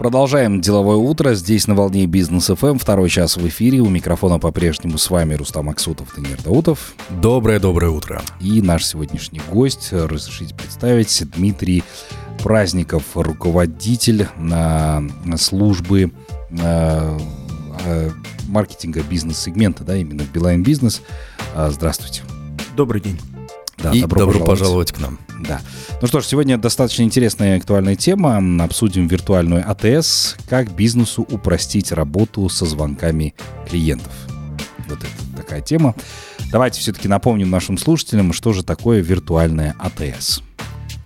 Продолжаем 0.00 0.62
деловое 0.62 0.96
утро. 0.96 1.34
Здесь 1.34 1.66
на 1.66 1.74
волне 1.74 2.06
бизнес 2.06 2.46
ФМ. 2.46 2.78
Второй 2.78 3.10
час 3.10 3.36
в 3.36 3.46
эфире. 3.46 3.80
У 3.80 3.90
микрофона 3.90 4.38
по-прежнему 4.38 4.96
с 4.96 5.10
вами 5.10 5.34
Рустам 5.34 5.68
Аксутов, 5.68 6.14
Даниил 6.16 6.38
Даутов. 6.42 6.94
Доброе-доброе 7.20 7.90
утро. 7.90 8.22
И 8.40 8.62
наш 8.62 8.86
сегодняшний 8.86 9.42
гость, 9.50 9.92
разрешите 9.92 10.54
представить, 10.54 11.22
Дмитрий 11.36 11.84
Праздников, 12.42 13.02
руководитель 13.12 14.26
на 14.38 15.02
службы 15.36 16.12
э, 16.48 17.18
э, 17.84 18.10
маркетинга 18.48 19.02
бизнес-сегмента, 19.02 19.84
да, 19.84 19.98
именно 19.98 20.22
Билайн 20.22 20.62
Бизнес. 20.62 21.02
Здравствуйте. 21.54 22.22
Добрый 22.74 23.02
день. 23.02 23.18
Да, 23.82 23.92
и 23.92 24.00
добро, 24.02 24.20
добро 24.20 24.44
пожаловать. 24.44 24.58
пожаловать 24.58 24.92
к 24.92 25.00
нам. 25.00 25.18
Да. 25.40 25.60
Ну 26.00 26.06
что 26.06 26.20
ж, 26.20 26.26
сегодня 26.26 26.58
достаточно 26.58 27.02
интересная 27.02 27.54
и 27.54 27.58
актуальная 27.58 27.96
тема. 27.96 28.42
Обсудим 28.62 29.06
виртуальную 29.06 29.64
АТС, 29.68 30.36
как 30.48 30.74
бизнесу 30.74 31.22
упростить 31.22 31.92
работу 31.92 32.48
со 32.48 32.66
звонками 32.66 33.34
клиентов. 33.68 34.12
Вот 34.88 34.98
это 34.98 35.36
такая 35.36 35.60
тема. 35.60 35.94
Давайте 36.50 36.80
все-таки 36.80 37.08
напомним 37.08 37.50
нашим 37.50 37.78
слушателям, 37.78 38.32
что 38.32 38.52
же 38.52 38.64
такое 38.64 39.00
виртуальная 39.00 39.74
АТС. 39.78 40.42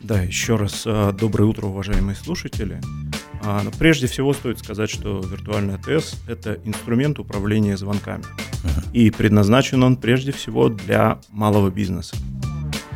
Да, 0.00 0.20
еще 0.20 0.56
раз 0.56 0.82
э, 0.84 1.12
доброе 1.18 1.44
утро, 1.44 1.66
уважаемые 1.66 2.14
слушатели. 2.14 2.80
А, 3.42 3.62
но 3.62 3.70
прежде 3.70 4.06
всего 4.06 4.32
стоит 4.32 4.58
сказать, 4.58 4.90
что 4.90 5.20
виртуальный 5.20 5.74
АТС– 5.74 6.16
это 6.28 6.58
инструмент 6.64 7.18
управления 7.18 7.76
звонками. 7.76 8.24
И 8.92 9.10
предназначен 9.10 9.82
он 9.82 9.96
прежде 9.96 10.32
всего 10.32 10.68
для 10.68 11.18
малого 11.30 11.70
бизнеса. 11.70 12.16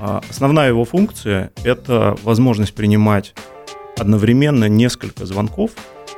А, 0.01 0.23
основная 0.31 0.69
его 0.69 0.85
функция– 0.85 1.51
это 1.65 2.17
возможность 2.23 2.75
принимать 2.75 3.35
одновременно 3.99 4.69
несколько 4.69 5.27
звонков 5.27 5.73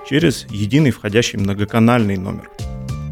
через 0.09 0.47
единый 0.51 0.91
входящий 0.91 1.39
многоканальный 1.39 2.17
номер. 2.17 2.51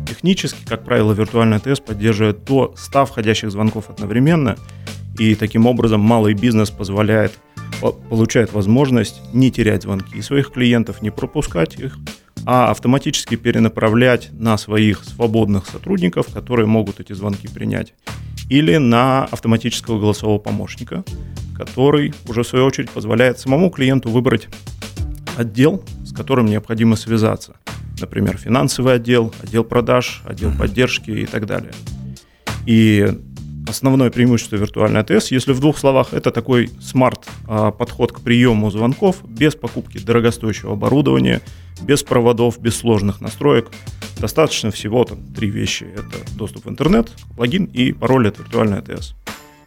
Технически, 0.07 0.65
как 0.67 0.85
правило, 0.85 1.13
виртуальный 1.13 1.57
АТС 1.57 1.81
поддерживает 1.81 2.45
до 2.45 2.75
100 2.77 3.07
входящих 3.07 3.51
звонков 3.51 3.89
одновременно, 3.89 4.57
и 5.19 5.35
таким 5.35 5.67
образом 5.67 6.01
малый 6.01 6.35
бизнес 6.35 6.71
позволяет, 6.71 7.39
получает 8.09 8.53
возможность 8.53 9.21
не 9.33 9.51
терять 9.51 9.83
звонки 9.83 10.21
своих 10.23 10.51
клиентов, 10.53 11.03
не 11.03 11.11
пропускать 11.11 11.79
их, 11.79 11.99
а 12.47 12.71
автоматически 12.71 13.37
перенаправлять 13.37 14.31
на 14.33 14.57
своих 14.59 15.05
свободных 15.05 15.67
сотрудников, 15.67 16.27
которые 16.33 16.67
могут 16.67 17.01
эти 17.01 17.13
звонки 17.13 17.49
принять 17.49 17.95
или 18.49 18.77
на 18.77 19.25
автоматического 19.25 19.99
голосового 20.01 20.39
помощника, 20.39 21.05
который 21.55 22.15
уже 22.29 22.43
в 22.43 22.47
свою 22.47 22.65
очередь 22.65 22.91
позволяет 22.91 23.39
самому 23.39 23.71
клиенту 23.71 24.09
выбрать 24.11 24.49
отдел, 25.37 25.85
с 26.05 26.13
которым 26.13 26.47
необходимо 26.47 26.97
связаться. 26.97 27.57
Например, 28.01 28.37
финансовый 28.37 28.95
отдел, 28.95 29.35
отдел 29.43 29.65
продаж, 29.65 30.23
отдел 30.25 30.53
поддержки 30.53 31.11
и 31.11 31.27
так 31.27 31.47
далее. 31.47 31.73
И 32.67 33.19
основное 33.69 34.11
преимущество 34.11 34.57
виртуальной 34.57 35.01
АТС, 35.01 35.31
если 35.31 35.53
в 35.53 35.61
двух 35.61 35.79
словах, 35.79 36.13
это 36.13 36.31
такой 36.31 36.71
смарт-подход 36.81 38.13
к 38.13 38.21
приему 38.21 38.71
звонков 38.71 39.23
без 39.25 39.55
покупки 39.55 39.99
дорогостоящего 39.99 40.73
оборудования, 40.73 41.41
без 41.83 42.03
проводов, 42.03 42.61
без 42.61 42.77
сложных 42.77 43.21
настроек. 43.21 43.71
Достаточно 44.19 44.71
всего 44.71 45.05
там 45.05 45.19
три 45.35 45.51
вещи. 45.51 45.85
Это 45.85 46.37
доступ 46.37 46.65
в 46.65 46.69
интернет, 46.69 47.11
логин 47.37 47.65
и 47.67 47.93
пароль 47.93 48.29
от 48.29 48.39
виртуальной 48.39 48.79
АТС. 48.79 49.15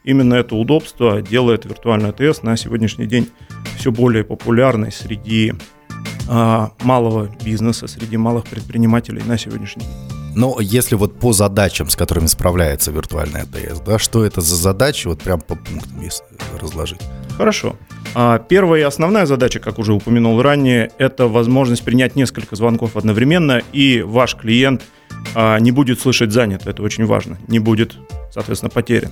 Именно 0.03 0.33
это 0.35 0.55
удобство 0.55 1.21
делает 1.21 1.65
виртуальная 1.65 2.09
АТС 2.09 2.41
на 2.41 2.57
сегодняшний 2.57 3.05
день 3.05 3.29
все 3.77 3.91
более 3.91 4.23
популярной 4.23 4.91
среди 4.91 5.53
а, 6.27 6.71
малого 6.81 7.29
бизнеса, 7.43 7.87
среди 7.87 8.17
малых 8.17 8.45
предпринимателей 8.45 9.21
на 9.25 9.37
сегодняшний 9.37 9.83
день. 9.83 10.20
Но 10.35 10.57
если 10.59 10.95
вот 10.95 11.19
по 11.19 11.33
задачам, 11.33 11.89
с 11.89 11.95
которыми 11.95 12.27
справляется 12.27 12.91
виртуальная 12.91 13.43
АТС, 13.43 13.81
да, 13.81 13.99
что 13.99 14.23
это 14.23 14.41
за 14.41 14.55
задачи, 14.55 15.07
вот 15.07 15.21
прям 15.21 15.41
по 15.41 15.55
пунктам 15.55 16.01
разложить? 16.59 17.01
Хорошо. 17.37 17.75
А, 18.13 18.39
первая 18.39 18.81
и 18.81 18.83
основная 18.83 19.25
задача, 19.25 19.59
как 19.59 19.79
уже 19.79 19.93
упомянул 19.93 20.41
ранее, 20.41 20.91
это 20.97 21.27
возможность 21.27 21.83
принять 21.83 22.15
несколько 22.15 22.55
звонков 22.55 22.95
одновременно, 22.97 23.61
и 23.73 24.01
ваш 24.01 24.35
клиент 24.35 24.83
а, 25.35 25.59
не 25.59 25.71
будет 25.71 25.99
слышать 25.99 26.31
занят. 26.31 26.65
Это 26.65 26.81
очень 26.83 27.05
важно. 27.05 27.37
Не 27.47 27.59
будет, 27.59 27.95
соответственно, 28.31 28.69
потерян. 28.69 29.11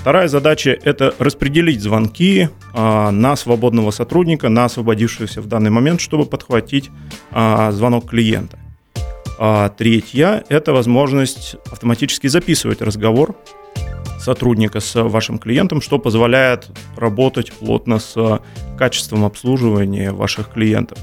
Вторая 0.00 0.26
задача– 0.26 0.76
это 0.82 1.14
распределить 1.18 1.80
звонки 1.80 2.48
а, 2.74 3.10
на 3.10 3.36
свободного 3.36 3.90
сотрудника, 3.90 4.48
на 4.48 4.64
освободившегося 4.64 5.40
в 5.40 5.46
данный 5.46 5.70
момент, 5.70 6.00
чтобы 6.00 6.26
подхватить 6.26 6.90
звонок 7.30 8.10
клиента. 8.10 8.58
А 9.44 9.70
третья– 9.70 10.44
это 10.50 10.72
возможность 10.72 11.56
автоматически 11.68 12.28
записывать 12.28 12.80
разговор 12.80 13.34
сотрудника 14.20 14.78
с 14.78 15.02
вашим 15.02 15.40
клиентом, 15.40 15.80
что 15.80 15.98
позволяет 15.98 16.70
работать 16.96 17.52
плотно 17.52 17.98
с 17.98 18.40
качеством 18.78 19.24
обслуживания 19.24 20.12
ваших 20.12 20.48
клиентов. 20.52 20.96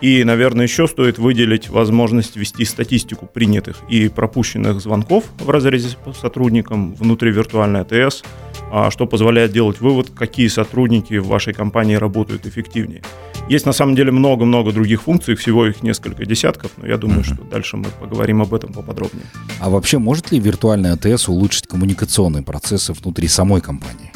И, 0.00 0.24
наверное, 0.24 0.64
еще 0.64 0.88
стоит 0.88 1.18
выделить 1.18 1.68
возможность 1.68 2.34
вести 2.34 2.64
статистику 2.64 3.26
принятых 3.26 3.76
и 3.88 4.08
пропущенных 4.08 4.80
звонков 4.80 5.26
в 5.38 5.48
разрезе 5.48 5.96
сотрудникам 6.20 6.96
внутри 6.96 7.30
виртуальной 7.30 7.82
АТС, 7.82 8.24
а, 8.72 8.90
что 8.90 9.06
позволяет 9.06 9.52
делать 9.52 9.80
вывод, 9.80 10.10
какие 10.10 10.48
сотрудники 10.48 11.18
в 11.18 11.28
вашей 11.28 11.54
компании 11.54 11.94
работают 11.94 12.46
эффективнее. 12.46 13.02
Есть 13.50 13.66
на 13.66 13.72
самом 13.72 13.96
деле 13.96 14.12
много-много 14.12 14.70
других 14.70 15.02
функций, 15.02 15.34
всего 15.34 15.66
их 15.66 15.82
несколько 15.82 16.24
десятков, 16.24 16.70
но 16.76 16.86
я 16.86 16.96
думаю, 16.96 17.22
uh-huh. 17.22 17.34
что 17.34 17.42
дальше 17.50 17.76
мы 17.76 17.86
поговорим 17.98 18.42
об 18.42 18.54
этом 18.54 18.72
поподробнее. 18.72 19.26
А 19.58 19.68
вообще 19.70 19.98
может 19.98 20.30
ли 20.30 20.38
виртуальная 20.38 20.92
АТС 20.92 21.28
улучшить 21.28 21.66
коммуникационные 21.66 22.44
процессы 22.44 22.92
внутри 22.92 23.26
самой 23.26 23.60
компании? 23.60 24.12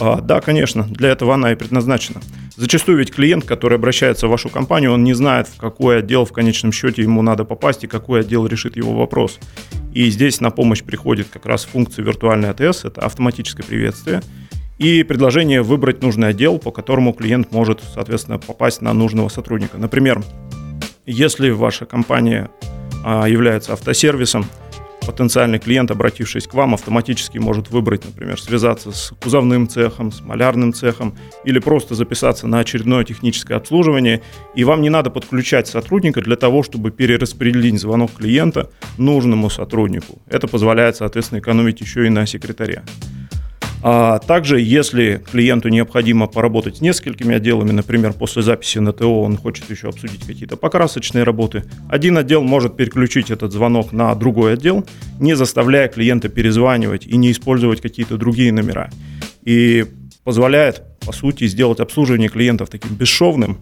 А, 0.00 0.22
да, 0.22 0.40
конечно, 0.40 0.84
для 0.84 1.10
этого 1.10 1.34
она 1.34 1.52
и 1.52 1.54
предназначена. 1.54 2.22
Зачастую 2.56 2.96
ведь 2.96 3.12
клиент, 3.12 3.44
который 3.44 3.76
обращается 3.76 4.26
в 4.26 4.30
вашу 4.30 4.48
компанию, 4.48 4.92
он 4.92 5.04
не 5.04 5.12
знает, 5.12 5.48
в 5.48 5.58
какой 5.58 5.98
отдел 5.98 6.24
в 6.24 6.32
конечном 6.32 6.72
счете 6.72 7.02
ему 7.02 7.20
надо 7.20 7.44
попасть 7.44 7.84
и 7.84 7.88
какой 7.88 8.20
отдел 8.20 8.46
решит 8.46 8.76
его 8.76 8.94
вопрос. 8.94 9.38
И 9.92 10.08
здесь 10.08 10.40
на 10.40 10.50
помощь 10.50 10.82
приходит 10.82 11.28
как 11.30 11.44
раз 11.44 11.64
функция 11.64 12.06
виртуальной 12.06 12.48
АТС, 12.48 12.86
это 12.86 13.02
автоматическое 13.02 13.66
приветствие, 13.66 14.22
и 14.78 15.02
предложение 15.02 15.62
выбрать 15.62 16.02
нужный 16.02 16.28
отдел, 16.28 16.58
по 16.58 16.70
которому 16.70 17.12
клиент 17.12 17.52
может, 17.52 17.80
соответственно, 17.94 18.38
попасть 18.38 18.80
на 18.80 18.92
нужного 18.92 19.28
сотрудника. 19.28 19.76
Например, 19.76 20.22
если 21.04 21.50
ваша 21.50 21.84
компания 21.84 22.50
а, 23.04 23.26
является 23.26 23.72
автосервисом, 23.72 24.46
потенциальный 25.08 25.58
клиент, 25.58 25.90
обратившись 25.90 26.46
к 26.46 26.52
вам, 26.52 26.74
автоматически 26.74 27.38
может 27.38 27.70
выбрать, 27.70 28.04
например, 28.04 28.38
связаться 28.38 28.92
с 28.92 29.14
кузовным 29.18 29.66
цехом, 29.66 30.12
с 30.12 30.20
малярным 30.20 30.74
цехом 30.74 31.16
или 31.44 31.58
просто 31.58 31.94
записаться 31.94 32.46
на 32.46 32.58
очередное 32.58 33.04
техническое 33.04 33.54
обслуживание, 33.54 34.20
и 34.54 34.64
вам 34.64 34.82
не 34.82 34.90
надо 34.90 35.08
подключать 35.08 35.66
сотрудника 35.66 36.20
для 36.20 36.36
того, 36.36 36.62
чтобы 36.62 36.90
перераспределить 36.90 37.80
звонок 37.80 38.12
клиента 38.18 38.70
нужному 38.98 39.48
сотруднику. 39.48 40.20
Это 40.28 40.46
позволяет, 40.46 40.96
соответственно, 40.96 41.38
экономить 41.38 41.80
еще 41.80 42.06
и 42.06 42.10
на 42.10 42.26
секретаре. 42.26 42.82
А 43.82 44.18
также, 44.18 44.60
если 44.60 45.22
клиенту 45.30 45.68
необходимо 45.68 46.26
поработать 46.26 46.78
с 46.78 46.80
несколькими 46.80 47.36
отделами, 47.36 47.70
например, 47.70 48.12
после 48.12 48.42
записи 48.42 48.78
на 48.78 48.92
ТО 48.92 49.22
он 49.22 49.36
хочет 49.36 49.70
еще 49.70 49.88
обсудить 49.88 50.26
какие-то 50.26 50.56
покрасочные 50.56 51.22
работы, 51.22 51.64
один 51.88 52.18
отдел 52.18 52.42
может 52.42 52.76
переключить 52.76 53.30
этот 53.30 53.52
звонок 53.52 53.92
на 53.92 54.14
другой 54.14 54.54
отдел, 54.54 54.84
не 55.20 55.34
заставляя 55.34 55.88
клиента 55.88 56.28
перезванивать 56.28 57.06
и 57.06 57.16
не 57.16 57.30
использовать 57.30 57.80
какие-то 57.80 58.16
другие 58.16 58.52
номера. 58.52 58.90
И 59.44 59.86
позволяет, 60.24 60.82
по 61.06 61.12
сути, 61.12 61.46
сделать 61.46 61.78
обслуживание 61.80 62.28
клиентов 62.28 62.70
таким 62.70 62.96
бесшовным, 62.96 63.58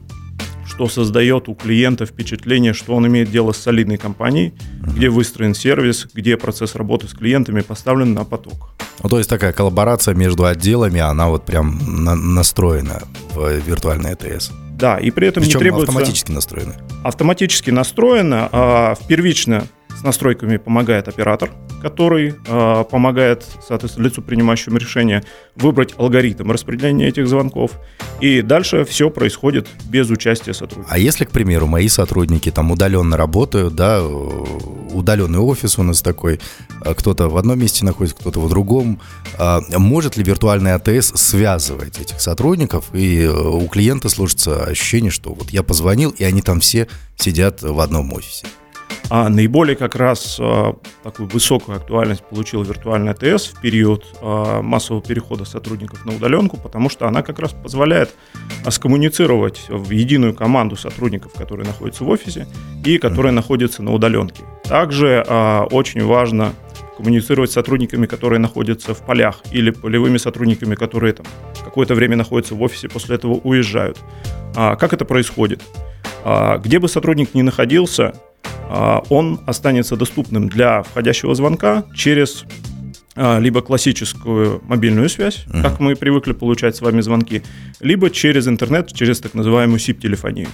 что 0.66 0.88
создает 0.88 1.48
у 1.48 1.54
клиента 1.54 2.06
впечатление, 2.06 2.72
что 2.72 2.94
он 2.94 3.06
имеет 3.06 3.30
дело 3.30 3.52
с 3.52 3.58
солидной 3.58 3.98
компанией, 3.98 4.54
где 4.80 5.10
выстроен 5.10 5.54
сервис, 5.54 6.08
где 6.12 6.36
процесс 6.36 6.74
работы 6.74 7.06
с 7.06 7.12
клиентами 7.12 7.60
поставлен 7.60 8.14
на 8.14 8.24
поток. 8.24 8.70
Ну, 9.02 9.08
то 9.08 9.18
есть 9.18 9.28
такая 9.28 9.52
коллаборация 9.52 10.14
между 10.14 10.44
отделами, 10.44 11.00
она 11.00 11.28
вот 11.28 11.44
прям 11.44 11.78
на- 12.04 12.14
настроена 12.14 13.02
в 13.34 13.58
виртуальной 13.58 14.12
АТС. 14.12 14.50
Да, 14.76 14.98
и 14.98 15.10
при 15.10 15.28
этом 15.28 15.42
Причем 15.42 15.58
не 15.58 15.64
требуется... 15.64 15.90
автоматически 15.90 16.32
настроена. 16.32 16.74
Автоматически 17.02 17.70
настроена, 17.70 18.48
а 18.52 18.94
в 18.94 19.06
первично 19.06 19.64
с 19.98 20.02
настройками 20.02 20.56
помогает 20.56 21.08
оператор, 21.08 21.50
который 21.82 22.34
э, 22.46 22.84
помогает, 22.90 23.44
соответственно, 23.66 24.06
лицу, 24.06 24.22
принимающему 24.22 24.76
решение, 24.76 25.22
выбрать 25.54 25.94
алгоритм 25.96 26.50
распределения 26.50 27.08
этих 27.08 27.28
звонков. 27.28 27.72
И 28.20 28.42
дальше 28.42 28.84
все 28.84 29.10
происходит 29.10 29.68
без 29.88 30.10
участия 30.10 30.54
сотрудника. 30.54 30.90
А 30.92 30.98
если, 30.98 31.24
к 31.24 31.30
примеру, 31.30 31.66
мои 31.66 31.88
сотрудники 31.88 32.50
там 32.50 32.70
удаленно 32.70 33.16
работают, 33.16 33.74
да, 33.74 34.02
удаленный 34.02 35.38
офис 35.38 35.78
у 35.78 35.82
нас 35.82 36.02
такой, 36.02 36.40
а 36.80 36.94
кто-то 36.94 37.28
в 37.28 37.36
одном 37.36 37.58
месте 37.58 37.84
находится, 37.84 38.16
кто-то 38.18 38.40
в 38.40 38.48
другом, 38.48 39.00
а 39.38 39.60
может 39.76 40.16
ли 40.16 40.24
виртуальный 40.24 40.74
АТС 40.74 41.12
связывать 41.14 41.98
этих 41.98 42.20
сотрудников, 42.20 42.86
и 42.94 43.22
э, 43.22 43.30
у 43.30 43.66
клиента 43.68 44.08
сложится 44.08 44.64
ощущение, 44.64 45.10
что 45.10 45.32
вот 45.32 45.50
я 45.50 45.62
позвонил, 45.62 46.10
и 46.10 46.24
они 46.24 46.42
там 46.42 46.60
все 46.60 46.88
сидят 47.16 47.62
в 47.62 47.80
одном 47.80 48.12
офисе? 48.12 48.46
А 49.08 49.28
наиболее 49.28 49.76
как 49.76 49.94
раз 49.94 50.36
а, 50.40 50.76
такую 51.04 51.28
высокую 51.28 51.76
актуальность 51.76 52.24
получила 52.24 52.64
виртуальная 52.64 53.14
ТС 53.14 53.46
в 53.46 53.60
период 53.60 54.04
а, 54.20 54.62
массового 54.62 55.02
перехода 55.02 55.44
сотрудников 55.44 56.04
на 56.04 56.14
удаленку, 56.16 56.56
потому 56.56 56.88
что 56.88 57.06
она 57.06 57.22
как 57.22 57.38
раз 57.38 57.52
позволяет 57.52 58.14
скоммуницировать 58.68 59.66
в 59.68 59.90
единую 59.90 60.34
команду 60.34 60.76
сотрудников, 60.76 61.34
которые 61.34 61.66
находятся 61.66 62.02
в 62.02 62.08
офисе 62.08 62.48
и 62.84 62.98
которые 62.98 63.32
находятся 63.32 63.82
на 63.82 63.92
удаленке. 63.92 64.42
Также 64.64 65.24
а, 65.28 65.66
очень 65.70 66.04
важно 66.04 66.52
коммуницировать 66.96 67.50
с 67.50 67.54
сотрудниками, 67.54 68.06
которые 68.06 68.40
находятся 68.40 68.94
в 68.94 69.04
полях, 69.04 69.42
или 69.52 69.70
полевыми 69.70 70.16
сотрудниками, 70.16 70.74
которые 70.74 71.12
там 71.12 71.26
какое-то 71.62 71.94
время 71.94 72.16
находятся 72.16 72.54
в 72.54 72.62
офисе, 72.62 72.88
после 72.88 73.16
этого 73.16 73.34
уезжают. 73.34 73.98
А, 74.56 74.76
как 74.76 74.92
это 74.92 75.04
происходит? 75.04 75.62
А, 76.24 76.58
где 76.58 76.78
бы 76.78 76.88
сотрудник 76.88 77.34
ни 77.34 77.42
находился, 77.42 78.14
он 78.68 79.40
останется 79.46 79.96
доступным 79.96 80.48
для 80.48 80.82
входящего 80.82 81.34
звонка 81.34 81.84
через 81.94 82.44
а, 83.18 83.38
либо 83.38 83.62
классическую 83.62 84.62
мобильную 84.66 85.08
связь, 85.08 85.46
uh-huh. 85.46 85.62
как 85.62 85.80
мы 85.80 85.96
привыкли 85.96 86.32
получать 86.32 86.76
с 86.76 86.82
вами 86.82 87.00
звонки, 87.00 87.42
либо 87.80 88.10
через 88.10 88.46
интернет, 88.46 88.92
через 88.92 89.20
так 89.20 89.32
называемую 89.32 89.78
SIP-телефонию. 89.78 90.48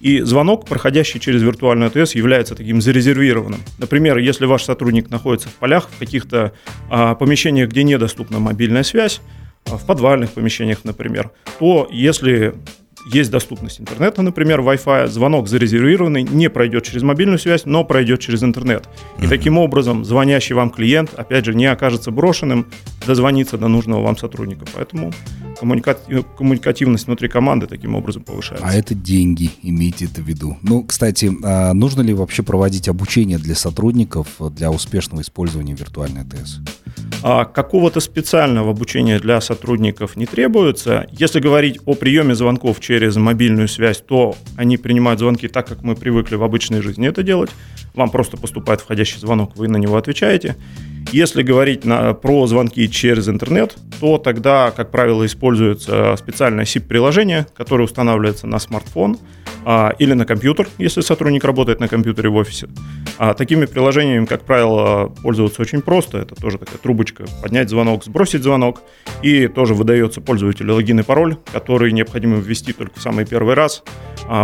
И 0.00 0.20
звонок, 0.22 0.66
проходящий 0.66 1.20
через 1.20 1.42
виртуальную 1.42 1.92
АТС, 1.94 2.16
является 2.16 2.56
таким 2.56 2.80
зарезервированным. 2.80 3.60
Например, 3.78 4.18
если 4.18 4.46
ваш 4.46 4.64
сотрудник 4.64 5.10
находится 5.10 5.48
в 5.48 5.52
полях, 5.52 5.88
в 5.88 5.98
каких-то 5.98 6.52
а, 6.90 7.14
помещениях, 7.14 7.70
где 7.70 7.84
недоступна 7.84 8.40
мобильная 8.40 8.82
связь, 8.82 9.20
а, 9.66 9.76
в 9.76 9.86
подвальных 9.86 10.32
помещениях, 10.32 10.80
например, 10.82 11.30
то 11.60 11.88
если 11.92 12.54
есть 13.06 13.30
доступность 13.30 13.80
интернета, 13.80 14.22
например, 14.22 14.60
Wi-Fi, 14.60 15.08
звонок 15.08 15.48
зарезервированный, 15.48 16.22
не 16.22 16.50
пройдет 16.50 16.84
через 16.84 17.02
мобильную 17.02 17.38
связь, 17.38 17.64
но 17.64 17.84
пройдет 17.84 18.20
через 18.20 18.42
интернет. 18.42 18.88
И 19.20 19.26
таким 19.26 19.58
образом 19.58 20.04
звонящий 20.04 20.54
вам 20.54 20.70
клиент, 20.70 21.14
опять 21.16 21.44
же, 21.44 21.54
не 21.54 21.66
окажется 21.66 22.10
брошенным, 22.10 22.66
дозвониться 23.06 23.56
до 23.58 23.68
нужного 23.68 24.02
вам 24.02 24.16
сотрудника. 24.16 24.66
Поэтому 24.74 25.12
коммуника... 25.58 25.96
коммуникативность 26.36 27.06
внутри 27.06 27.28
команды 27.28 27.66
таким 27.66 27.94
образом 27.94 28.22
повышается. 28.22 28.66
А 28.66 28.74
это 28.74 28.94
деньги, 28.94 29.50
имейте 29.62 30.06
это 30.06 30.20
в 30.20 30.24
виду. 30.24 30.56
Ну, 30.62 30.82
кстати, 30.84 31.30
а 31.42 31.72
нужно 31.72 32.02
ли 32.02 32.12
вообще 32.12 32.42
проводить 32.42 32.88
обучение 32.88 33.38
для 33.38 33.54
сотрудников 33.54 34.28
для 34.50 34.70
успешного 34.70 35.22
использования 35.22 35.74
виртуальной 35.74 36.22
АТС? 36.22 36.60
А 37.22 37.44
какого-то 37.44 38.00
специального 38.00 38.70
обучения 38.70 39.18
для 39.18 39.40
сотрудников 39.40 40.16
не 40.16 40.26
требуется. 40.26 41.06
Если 41.10 41.40
говорить 41.40 41.78
о 41.84 41.94
приеме 41.94 42.34
звонков 42.34 42.80
через 42.80 43.16
мобильную 43.16 43.68
связь, 43.68 43.98
то 43.98 44.36
они 44.56 44.76
принимают 44.76 45.18
звонки 45.18 45.48
так, 45.48 45.66
как 45.66 45.82
мы 45.82 45.96
привыкли 45.96 46.36
в 46.36 46.44
обычной 46.44 46.80
жизни 46.80 47.08
это 47.08 47.22
делать. 47.22 47.50
Вам 47.94 48.10
просто 48.10 48.36
поступает 48.36 48.80
входящий 48.80 49.18
звонок, 49.18 49.56
вы 49.56 49.68
на 49.68 49.76
него 49.76 49.96
отвечаете. 49.96 50.56
Если 51.10 51.42
говорить 51.42 51.84
на, 51.84 52.12
про 52.12 52.46
звонки 52.46 52.88
через 52.88 53.28
интернет, 53.28 53.76
то 53.98 54.18
тогда, 54.18 54.70
как 54.70 54.90
правило, 54.90 55.24
используется 55.24 56.14
специальное 56.18 56.64
SIP-приложение, 56.64 57.46
которое 57.56 57.84
устанавливается 57.84 58.46
на 58.46 58.58
смартфон 58.58 59.18
а, 59.70 59.94
или 59.98 60.14
на 60.14 60.24
компьютер, 60.24 60.66
если 60.78 61.02
сотрудник 61.02 61.44
работает 61.44 61.78
на 61.78 61.88
компьютере 61.88 62.30
в 62.30 62.36
офисе. 62.36 62.70
А 63.18 63.34
такими 63.34 63.66
приложениями, 63.66 64.24
как 64.24 64.44
правило, 64.44 65.08
пользоваться 65.22 65.60
очень 65.60 65.82
просто. 65.82 66.16
Это 66.16 66.34
тоже 66.34 66.56
такая 66.56 66.78
трубочка. 66.78 67.26
Поднять 67.42 67.68
звонок, 67.68 68.02
сбросить 68.02 68.42
звонок. 68.42 68.80
И 69.22 69.46
тоже 69.46 69.74
выдается 69.74 70.22
пользователю 70.22 70.72
логин 70.72 71.00
и 71.00 71.02
пароль, 71.02 71.36
который 71.52 71.92
необходимо 71.92 72.38
ввести 72.38 72.72
только 72.72 72.98
в 72.98 73.02
самый 73.02 73.26
первый 73.26 73.52
раз, 73.52 73.82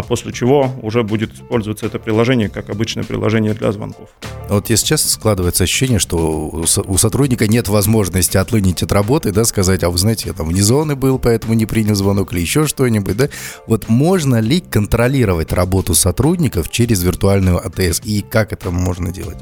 после 0.09 0.33
чего 0.33 0.71
уже 0.83 1.03
будет 1.03 1.35
использоваться 1.35 1.87
это 1.87 1.99
приложение 1.99 2.49
как 2.49 2.71
обычное 2.71 3.05
приложение 3.05 3.55
для 3.55 3.73
звонков. 3.73 4.09
Вот 4.49 4.71
если 4.71 4.87
честно, 4.87 5.11
складывается 5.11 5.65
ощущение, 5.65 5.99
что 5.99 6.65
у 6.87 6.99
сотрудника 6.99 7.47
нет 7.47 7.69
возможности 7.69 8.37
отлынить 8.37 8.83
от 8.83 8.93
работы, 8.93 9.33
да, 9.33 9.45
сказать, 9.45 9.83
а 9.83 9.91
вы 9.91 9.99
знаете, 9.99 10.29
я 10.29 10.35
там 10.35 10.49
вне 10.49 10.63
зоны 10.63 10.97
был, 10.97 11.19
поэтому 11.19 11.55
не 11.55 11.67
принял 11.67 11.95
звонок 11.95 12.33
или 12.33 12.41
еще 12.41 12.67
что-нибудь, 12.67 13.17
да. 13.17 13.29
Вот 13.67 13.89
можно 13.89 14.41
ли 14.41 14.61
контролировать 14.61 15.53
работу 15.53 15.95
сотрудников 15.95 16.71
через 16.71 17.03
виртуальную 17.03 17.65
АТС 17.65 18.01
и 18.05 18.23
как 18.23 18.53
это 18.53 18.71
можно 18.71 19.13
делать? 19.13 19.39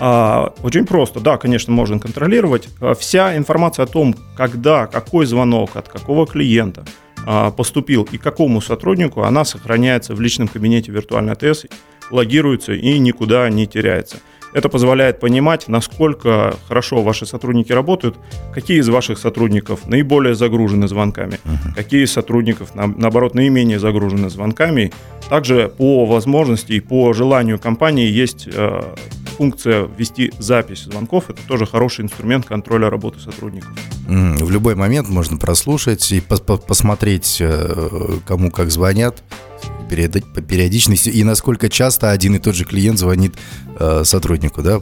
А, 0.00 0.52
очень 0.62 0.86
просто, 0.86 1.20
да, 1.20 1.38
конечно, 1.38 1.72
можно 1.72 1.98
контролировать. 1.98 2.68
А, 2.80 2.94
вся 2.94 3.36
информация 3.36 3.84
о 3.84 3.86
том, 3.86 4.14
когда, 4.36 4.86
какой 4.86 5.26
звонок, 5.26 5.76
от 5.76 5.88
какого 5.88 6.26
клиента 6.26 6.84
а, 6.84 7.07
поступил 7.56 8.08
и 8.10 8.18
какому 8.18 8.60
сотруднику, 8.60 9.22
она 9.22 9.44
сохраняется 9.44 10.14
в 10.14 10.20
личном 10.20 10.48
кабинете 10.48 10.92
виртуальной 10.92 11.34
АТС, 11.34 11.66
логируется 12.10 12.72
и 12.72 12.98
никуда 12.98 13.48
не 13.50 13.66
теряется. 13.66 14.18
Это 14.54 14.68
позволяет 14.68 15.20
понимать, 15.20 15.68
насколько 15.68 16.56
хорошо 16.66 17.02
ваши 17.02 17.26
сотрудники 17.26 17.72
работают, 17.72 18.16
какие 18.54 18.78
из 18.78 18.88
ваших 18.88 19.18
сотрудников 19.18 19.86
наиболее 19.86 20.34
загружены 20.34 20.88
звонками, 20.88 21.38
uh-huh. 21.44 21.74
какие 21.76 22.04
из 22.04 22.12
сотрудников, 22.12 22.74
наоборот, 22.74 23.34
наименее 23.34 23.78
загружены 23.78 24.30
звонками. 24.30 24.92
Также 25.28 25.68
по 25.76 26.06
возможности 26.06 26.72
и 26.72 26.80
по 26.80 27.12
желанию 27.12 27.58
компании 27.58 28.08
есть 28.08 28.48
э, 28.50 28.82
функция 29.38 29.86
ввести 29.96 30.32
запись 30.38 30.84
звонков. 30.84 31.30
Это 31.30 31.40
тоже 31.46 31.64
хороший 31.64 32.04
инструмент 32.04 32.44
контроля 32.44 32.90
работы 32.90 33.20
сотрудников. 33.20 33.70
В 34.06 34.50
любой 34.50 34.74
момент 34.74 35.08
можно 35.08 35.36
прослушать 35.36 36.10
и 36.10 36.20
посмотреть, 36.20 37.38
э, 37.40 38.18
кому 38.26 38.50
как 38.50 38.70
звонят 38.70 39.22
периодичности 39.88 41.08
и 41.08 41.24
насколько 41.24 41.68
часто 41.68 42.10
один 42.10 42.36
и 42.36 42.38
тот 42.38 42.54
же 42.54 42.64
клиент 42.64 42.98
звонит 42.98 43.34
э, 43.78 44.02
сотруднику, 44.04 44.62
да, 44.62 44.80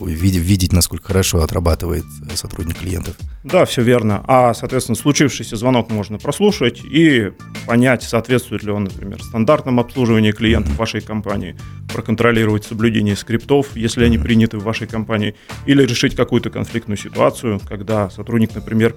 видеть, 0.00 0.42
видеть, 0.42 0.72
насколько 0.72 1.06
хорошо 1.06 1.42
отрабатывает 1.42 2.04
сотрудник 2.34 2.78
клиентов. 2.78 3.16
Да, 3.44 3.64
все 3.64 3.82
верно. 3.82 4.24
А, 4.26 4.54
соответственно, 4.54 4.96
случившийся 4.96 5.56
звонок 5.56 5.90
можно 5.90 6.18
прослушать 6.18 6.80
и 6.84 7.30
понять, 7.66 8.02
соответствует 8.02 8.62
ли 8.62 8.70
он, 8.70 8.84
например, 8.84 9.22
стандартным 9.22 9.78
обслуживанию 9.78 10.34
клиентов 10.34 10.74
mm-hmm. 10.74 10.78
вашей 10.78 11.00
компании, 11.00 11.56
проконтролировать 11.92 12.64
соблюдение 12.64 13.16
скриптов, 13.16 13.76
если 13.76 14.02
mm-hmm. 14.02 14.06
они 14.06 14.18
приняты 14.18 14.58
в 14.58 14.64
вашей 14.64 14.86
компании, 14.86 15.34
или 15.64 15.82
решить 15.84 16.16
какую-то 16.16 16.50
конфликтную 16.50 16.96
ситуацию, 16.96 17.60
когда 17.68 18.10
сотрудник, 18.10 18.54
например, 18.54 18.96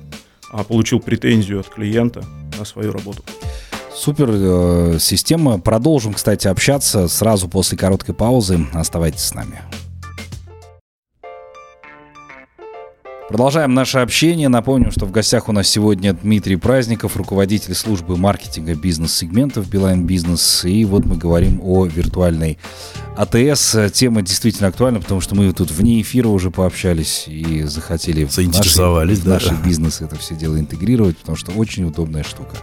а, 0.52 0.64
получил 0.64 1.00
претензию 1.00 1.60
от 1.60 1.70
клиента 1.70 2.24
на 2.58 2.66
свою 2.66 2.92
работу. 2.92 3.24
Супер 4.00 4.30
э, 4.32 4.98
система. 4.98 5.60
Продолжим, 5.60 6.14
кстати, 6.14 6.48
общаться 6.48 7.10
сразу 7.10 7.50
после 7.50 7.78
короткой 7.78 8.16
паузы. 8.16 8.66
Оставайтесь 8.72 9.24
с 9.24 9.34
нами. 9.34 9.62
Продолжаем 13.28 13.74
наше 13.74 14.00
общение. 14.00 14.48
Напомню, 14.48 14.92
что 14.92 15.06
в 15.06 15.12
гостях 15.12 15.50
у 15.50 15.52
нас 15.52 15.68
сегодня 15.68 16.14
Дмитрий 16.14 16.56
Праздников, 16.56 17.18
руководитель 17.18 17.76
службы 17.76 18.16
маркетинга 18.16 18.74
бизнес-сегментов 18.74 19.70
Билайн 19.70 20.06
Бизнес. 20.06 20.64
И 20.64 20.86
вот 20.86 21.04
мы 21.06 21.18
говорим 21.18 21.60
о 21.62 21.86
виртуальной 21.86 22.58
АТС. 23.18 23.76
Тема 23.92 24.22
действительно 24.22 24.70
актуальна, 24.70 25.02
потому 25.02 25.20
что 25.20 25.36
мы 25.36 25.52
тут 25.52 25.72
вне 25.72 26.02
эфира 26.02 26.30
уже 26.30 26.52
пообщались 26.52 27.26
и 27.28 27.64
захотели 27.64 28.24
в 28.24 28.38
наши, 28.38 28.82
в 28.82 29.28
наши 29.28 29.56
бизнесы 29.62 30.06
это 30.06 30.16
все 30.16 30.36
дело 30.36 30.58
интегрировать, 30.58 31.18
потому 31.18 31.36
что 31.36 31.52
очень 31.52 31.84
удобная 31.84 32.24
штука. 32.24 32.56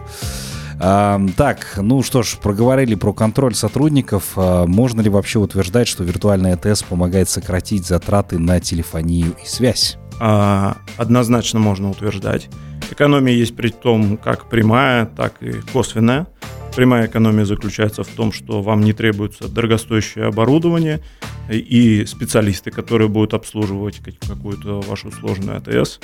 Так, 0.79 1.79
ну 1.81 2.03
что 2.03 2.21
ж, 2.21 2.37
проговорили 2.41 2.95
про 2.95 3.11
контроль 3.11 3.55
сотрудников. 3.55 4.33
А, 4.35 4.67
можно 4.67 5.01
ли 5.01 5.09
вообще 5.09 5.39
утверждать, 5.39 5.87
что 5.87 6.03
виртуальная 6.03 6.55
ЭТС 6.55 6.83
помогает 6.83 7.29
сократить 7.29 7.85
затраты 7.85 8.37
на 8.37 8.59
телефонию 8.59 9.35
и 9.43 9.47
связь? 9.47 9.97
А, 10.19 10.77
однозначно 10.97 11.59
можно 11.59 11.89
утверждать. 11.89 12.49
Экономия 12.91 13.33
есть 13.33 13.55
при 13.55 13.69
том 13.69 14.17
как 14.17 14.49
прямая, 14.49 15.05
так 15.05 15.41
и 15.41 15.53
косвенная. 15.73 16.27
Прямая 16.75 17.07
экономия 17.07 17.45
заключается 17.45 18.03
в 18.03 18.07
том, 18.07 18.31
что 18.31 18.61
вам 18.61 18.81
не 18.81 18.93
требуется 18.93 19.47
дорогостоящее 19.47 20.25
оборудование 20.25 21.01
и 21.49 22.05
специалисты, 22.05 22.69
которые 22.69 23.07
будут 23.07 23.33
обслуживать 23.33 23.99
какую-то 24.27 24.81
вашу 24.81 25.11
сложную 25.11 25.57
АТС. 25.57 25.99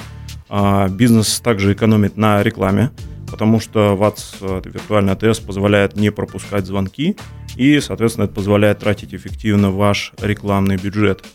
А 0.50 0.88
бизнес 0.89 1.39
также 1.42 1.74
экономит 1.74 2.18
на 2.18 2.42
рекламе 2.42 2.89
потому 3.34 3.60
что 3.60 3.96
ВАТС, 3.96 4.36
э, 4.42 4.62
виртуальный 4.63 5.13
АТС, 5.13 5.40
позволяет 5.40 5.96
не 5.96 6.12
пропускать 6.12 6.68
звонки, 6.68 7.18
и, 7.56 7.80
соответственно, 7.80 8.25
это 8.25 8.36
позволяет 8.36 8.78
тратить 8.78 9.16
эффективно 9.16 9.72
ваш 9.72 10.13
рекламный 10.22 10.78
бюджет. 10.78 11.25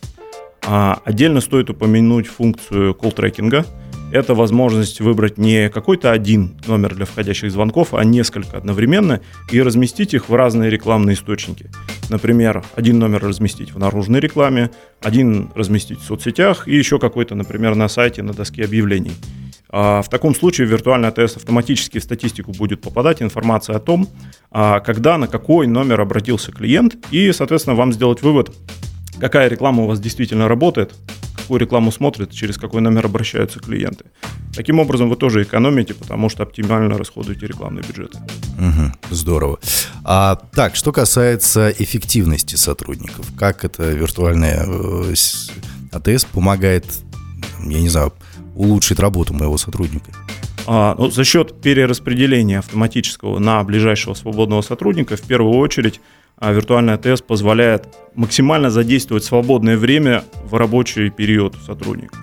А 0.64 1.00
отдельно 1.04 1.40
стоит 1.40 1.70
упомянуть 1.70 2.28
функцию 2.28 2.94
колл-трекинга– 2.94 3.66
это 4.12 4.34
возможность 4.34 5.00
выбрать 5.00 5.38
не 5.38 5.68
какой-то 5.68 6.12
один 6.12 6.56
номер 6.66 6.94
для 6.94 7.04
входящих 7.04 7.50
звонков, 7.50 7.94
а 7.94 8.04
несколько 8.04 8.56
одновременно 8.56 9.20
и 9.50 9.60
разместить 9.60 10.14
их 10.14 10.28
в 10.28 10.34
разные 10.34 10.70
рекламные 10.70 11.14
источники. 11.14 11.70
Например, 12.08 12.64
один 12.74 12.98
номер 12.98 13.22
разместить 13.22 13.72
в 13.72 13.78
наружной 13.78 14.20
рекламе, 14.20 14.70
один 15.02 15.50
разместить 15.54 16.00
в 16.00 16.04
соцсетях 16.04 16.66
и 16.66 16.76
еще 16.76 16.98
какой-то, 16.98 17.34
например, 17.34 17.74
на 17.74 17.88
сайте, 17.88 18.22
на 18.22 18.32
доске 18.32 18.64
объявлений. 18.64 19.12
А 19.70 20.00
в 20.00 20.08
таком 20.08 20.34
случае 20.34 20.66
виртуальный 20.66 21.08
АТС 21.08 21.36
автоматически 21.36 21.98
в 21.98 22.02
статистику 22.02 22.52
будет 22.52 22.80
попадать 22.80 23.20
информация 23.20 23.76
о 23.76 23.80
том, 23.80 24.08
а, 24.50 24.80
когда, 24.80 25.18
на 25.18 25.28
какой 25.28 25.66
номер 25.66 26.00
обратился 26.00 26.52
клиент, 26.52 26.96
и, 27.10 27.32
соответственно, 27.32 27.76
вам 27.76 27.92
сделать 27.92 28.22
вывод, 28.22 28.54
какая 29.20 29.48
реклама 29.48 29.84
у 29.84 29.86
вас 29.86 30.00
действительно 30.00 30.48
работает, 30.48 30.94
какую 31.36 31.60
рекламу 31.60 31.90
смотрят, 31.90 32.30
через 32.30 32.58
какой 32.58 32.80
номер 32.80 33.06
обращаются 33.06 33.58
клиенты. 33.58 34.04
Таким 34.54 34.80
образом, 34.80 35.08
вы 35.08 35.16
тоже 35.16 35.42
экономите, 35.42 35.94
потому 35.94 36.28
что 36.28 36.42
оптимально 36.42 36.98
расходуете 36.98 37.46
рекламные 37.46 37.84
бюджеты. 37.84 38.18
Угу, 38.58 39.14
здорово. 39.14 39.58
А, 40.04 40.36
так, 40.54 40.76
что 40.76 40.92
касается 40.92 41.70
эффективности 41.70 42.56
сотрудников, 42.56 43.26
как 43.36 43.64
это 43.64 43.90
виртуальная 43.90 44.64
э, 44.66 45.14
АТС 45.92 46.24
помогает, 46.26 46.84
я 47.64 47.80
не 47.80 47.88
знаю, 47.88 48.12
улучшить 48.54 48.98
работу 49.00 49.32
моего 49.32 49.56
сотрудника? 49.56 50.10
А, 50.66 50.94
ну, 50.98 51.10
за 51.10 51.24
счет 51.24 51.62
перераспределения 51.62 52.58
автоматического 52.58 53.38
на 53.38 53.64
ближайшего 53.64 54.12
свободного 54.12 54.60
сотрудника, 54.60 55.16
в 55.16 55.22
первую 55.22 55.56
очередь, 55.56 55.98
виртуальный 56.40 56.94
АТС 56.94 57.22
позволяет 57.22 57.88
максимально 58.14 58.70
задействовать 58.70 59.24
свободное 59.24 59.76
время 59.76 60.24
в 60.44 60.54
рабочий 60.54 61.10
период 61.10 61.54
сотрудников. 61.66 62.18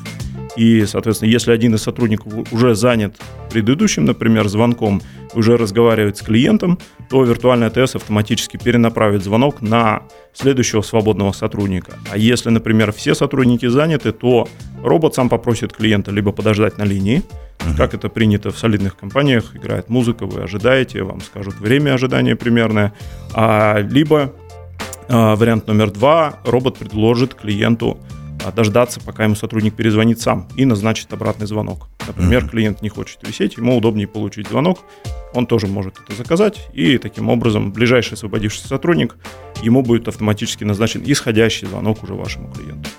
И, 0.56 0.86
соответственно, 0.86 1.30
если 1.30 1.52
один 1.52 1.76
из 1.76 1.82
сотрудников 1.82 2.34
уже 2.52 2.76
занят 2.76 3.16
предыдущим, 3.52 4.06
например, 4.06 4.48
звонком, 4.48 5.02
уже 5.34 5.58
разговаривает 5.58 6.18
с 6.18 6.22
клиентом, 6.22 6.80
то 7.10 7.24
виртуальный 7.24 7.68
АТС 7.68 7.96
автоматически 7.96 8.58
перенаправит 8.58 9.24
звонок 9.24 9.62
на 9.62 10.04
следующего 10.34 10.82
свободного 10.82 11.34
сотрудника. 11.34 11.94
А 12.10 12.18
если, 12.18 12.50
например, 12.50 12.94
все 12.94 13.16
сотрудники 13.16 13.66
заняты, 13.68 14.14
то 14.14 14.48
робот 14.82 15.16
сам 15.16 15.30
попросит 15.30 15.74
клиента 15.74 16.12
либо 16.12 16.32
подождать 16.32 16.78
на 16.78 16.84
линии, 16.84 17.22
uh-huh. 17.60 17.78
как 17.78 17.94
это 17.94 18.10
принято 18.10 18.52
в 18.52 18.58
солидных 18.58 18.98
компаниях, 18.98 19.56
играет 19.56 19.90
музыка, 19.90 20.26
вы 20.26 20.42
ожидаете, 20.42 21.04
вам 21.04 21.22
скажут 21.22 21.60
время 21.60 21.94
ожидания 21.94 22.36
примерное, 22.36 22.94
а, 23.34 23.80
либо 23.80 24.34
а, 25.08 25.36
вариант 25.36 25.68
номер 25.68 25.92
два, 25.92 26.40
робот 26.44 26.78
предложит 26.78 27.34
клиенту 27.34 27.98
а, 28.44 28.52
дождаться, 28.52 29.00
пока 29.00 29.24
ему 29.24 29.36
сотрудник 29.36 29.76
перезвонит 29.76 30.22
сам 30.22 30.48
и 30.56 30.66
назначит 30.66 31.12
обратный 31.14 31.48
звонок. 31.48 31.90
Например, 32.08 32.44
uh-huh. 32.44 32.50
клиент 32.50 32.82
не 32.82 32.90
хочет 32.90 33.20
висеть, 33.28 33.58
ему 33.58 33.78
удобнее 33.78 34.08
получить 34.08 34.48
звонок, 34.48 34.80
он 35.34 35.48
тоже 35.48 35.68
может 35.68 36.00
это 36.04 36.16
заказать, 36.16 36.68
и 36.74 36.98
таким 36.98 37.30
образом 37.30 37.72
ближайший 37.72 38.14
освободившийся 38.14 38.68
сотрудник, 38.68 39.18
ему 39.62 39.82
будет 39.82 40.08
автоматически 40.08 40.64
назначен 40.64 41.02
исходящий 41.06 41.68
звонок 41.68 42.04
уже 42.04 42.14
вашему 42.14 42.52
клиенту. 42.52 42.90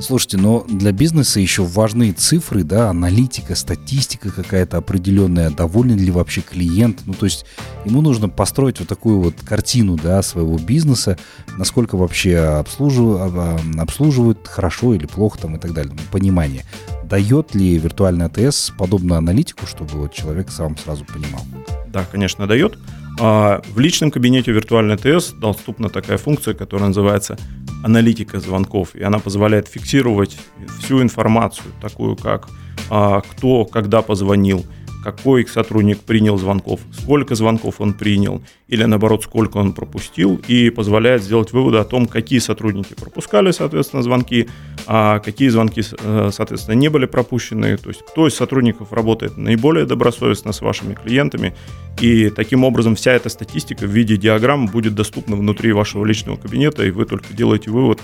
Слушайте, 0.00 0.36
но 0.36 0.64
для 0.68 0.92
бизнеса 0.92 1.40
еще 1.40 1.64
важны 1.64 2.12
цифры, 2.12 2.62
да, 2.62 2.88
аналитика, 2.88 3.56
статистика 3.56 4.30
какая-то 4.30 4.76
определенная, 4.76 5.50
доволен 5.50 5.98
ли 5.98 6.10
вообще 6.10 6.40
клиент. 6.40 7.00
Ну, 7.04 7.14
то 7.14 7.26
есть 7.26 7.44
ему 7.84 8.00
нужно 8.00 8.28
построить 8.28 8.78
вот 8.78 8.88
такую 8.88 9.20
вот 9.20 9.34
картину, 9.44 9.96
да, 9.96 10.22
своего 10.22 10.56
бизнеса, 10.56 11.18
насколько 11.56 11.96
вообще 11.96 12.38
обслуживают, 12.38 13.34
обслуживают 13.78 14.46
хорошо 14.46 14.94
или 14.94 15.06
плохо 15.06 15.40
там 15.40 15.56
и 15.56 15.58
так 15.58 15.72
далее, 15.72 15.92
ну, 15.92 16.00
понимание. 16.12 16.64
Дает 17.02 17.54
ли 17.54 17.76
виртуальный 17.76 18.26
АТС 18.26 18.72
подобную 18.78 19.18
аналитику, 19.18 19.66
чтобы 19.66 19.98
вот 19.98 20.12
человек 20.12 20.50
сам 20.50 20.76
сразу 20.76 21.04
понимал? 21.04 21.42
Да, 21.88 22.04
конечно, 22.04 22.46
дает. 22.46 22.78
А, 23.20 23.62
в 23.74 23.80
личном 23.80 24.10
кабинете 24.10 24.52
виртуальный 24.52 24.96
ТС 24.96 25.32
доступна 25.32 25.88
такая 25.88 26.18
функция, 26.18 26.54
которая 26.54 26.88
называется 26.88 27.36
аналитика 27.82 28.40
звонков, 28.40 28.94
и 28.94 29.02
она 29.02 29.18
позволяет 29.18 29.68
фиксировать 29.68 30.36
всю 30.80 31.02
информацию, 31.02 31.72
такую 31.80 32.16
как 32.16 32.48
а, 32.90 33.20
кто, 33.20 33.64
когда 33.64 34.02
позвонил, 34.02 34.64
какой 35.02 35.46
сотрудник 35.46 36.00
принял 36.00 36.38
звонков, 36.38 36.80
сколько 36.92 37.34
звонков 37.34 37.80
он 37.80 37.94
принял, 37.94 38.42
или 38.68 38.84
наоборот, 38.84 39.24
сколько 39.24 39.56
он 39.56 39.72
пропустил, 39.72 40.40
и 40.46 40.70
позволяет 40.70 41.22
сделать 41.22 41.52
выводы 41.52 41.78
о 41.78 41.84
том, 41.84 42.06
какие 42.06 42.38
сотрудники 42.38 42.94
пропускали, 42.94 43.50
соответственно, 43.50 44.02
звонки, 44.02 44.48
а 44.86 45.18
какие 45.20 45.48
звонки, 45.48 45.82
э, 45.82 46.30
соответственно, 46.32 46.74
не 46.74 46.88
были 46.88 47.06
пропущены, 47.06 47.76
то 47.78 47.88
есть 47.88 48.02
кто 48.06 48.28
из 48.28 48.34
сотрудников 48.34 48.92
работает 48.92 49.38
наиболее 49.38 49.86
добросовестно 49.86 50.52
с 50.52 50.60
вашими 50.60 50.94
клиентами, 50.94 51.54
и 52.00 52.28
таким 52.30 52.62
образом 52.62 52.94
вся 52.94 53.12
эта 53.12 53.28
статистика 53.30 53.86
в 53.86 53.90
виде 53.90 54.16
диаграмм 54.16 54.66
будет 54.66 54.94
доступна 54.94 55.34
внутри 55.36 55.72
вашего 55.72 56.04
личного 56.04 56.36
кабинета, 56.36 56.84
и 56.84 56.90
вы 56.90 57.06
только 57.06 57.32
делаете 57.32 57.70
вывод 57.70 58.00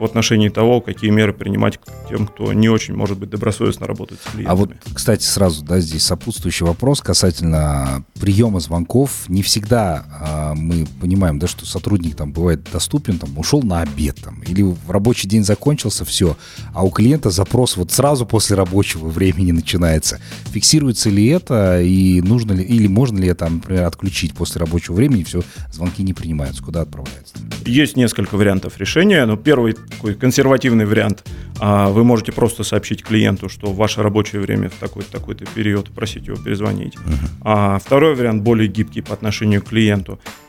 в 0.00 0.04
отношении 0.04 0.48
того, 0.48 0.80
какие 0.80 1.10
меры 1.10 1.32
принимать 1.32 1.78
к 1.78 2.08
тем, 2.08 2.26
кто 2.26 2.52
не 2.52 2.68
очень, 2.68 2.94
может 2.94 3.18
быть, 3.18 3.30
добросовестно 3.30 3.86
работает 3.86 4.20
с 4.20 4.30
клиентами. 4.30 4.52
А 4.52 4.54
вот, 4.56 4.70
кстати, 4.94 5.22
сразу, 5.22 5.64
да, 5.64 5.80
здесь 5.80 6.04
сопутствующий 6.04 6.66
вопрос 6.66 7.00
касательно 7.00 8.04
приема 8.20 8.60
звонков. 8.60 9.28
Не 9.28 9.42
всегда 9.42 10.05
а, 10.10 10.54
мы 10.54 10.86
понимаем, 11.00 11.38
да, 11.38 11.46
что 11.46 11.66
сотрудник 11.66 12.16
там 12.16 12.32
бывает 12.32 12.66
доступен, 12.72 13.18
там, 13.18 13.36
ушел 13.38 13.62
на 13.62 13.82
обед, 13.82 14.16
там, 14.22 14.40
или 14.42 14.62
в 14.62 14.90
рабочий 14.90 15.28
день 15.28 15.44
закончился, 15.44 16.04
все, 16.04 16.36
а 16.72 16.84
у 16.84 16.90
клиента 16.90 17.30
запрос 17.30 17.76
вот 17.76 17.92
сразу 17.92 18.26
после 18.26 18.56
рабочего 18.56 19.08
времени 19.08 19.52
начинается. 19.52 20.20
Фиксируется 20.52 21.10
ли 21.10 21.26
это, 21.26 21.82
и 21.82 22.20
нужно 22.20 22.52
ли, 22.52 22.64
или 22.64 22.86
можно 22.86 23.18
ли 23.18 23.28
это, 23.28 23.48
например, 23.48 23.84
отключить 23.84 24.34
после 24.34 24.60
рабочего 24.60 24.94
времени, 24.94 25.22
все, 25.22 25.42
звонки 25.72 26.02
не 26.02 26.14
принимаются, 26.14 26.62
куда 26.62 26.82
отправляются? 26.82 27.34
Есть 27.64 27.96
несколько 27.96 28.36
вариантов 28.36 28.78
решения, 28.78 29.24
но 29.26 29.36
первый 29.36 29.74
такой 29.74 30.14
консервативный 30.14 30.86
вариант. 30.86 31.24
А, 31.58 31.88
вы 31.88 32.04
можете 32.04 32.32
просто 32.32 32.64
сообщить 32.64 33.02
клиенту, 33.02 33.48
что 33.48 33.72
ваше 33.72 34.02
рабочее 34.02 34.40
время 34.40 34.68
в 34.68 34.74
такой-то 34.74 35.10
такой 35.12 35.34
период, 35.34 35.90
просить 35.90 36.26
его 36.26 36.36
перезвонить. 36.36 36.94
Uh-huh. 36.94 37.28
А 37.42 37.78
второй 37.78 38.14
вариант, 38.14 38.42
более 38.42 38.68
гибкий 38.68 39.00
по 39.00 39.14
отношению 39.14 39.62
к 39.62 39.66
клиенту, 39.66 39.95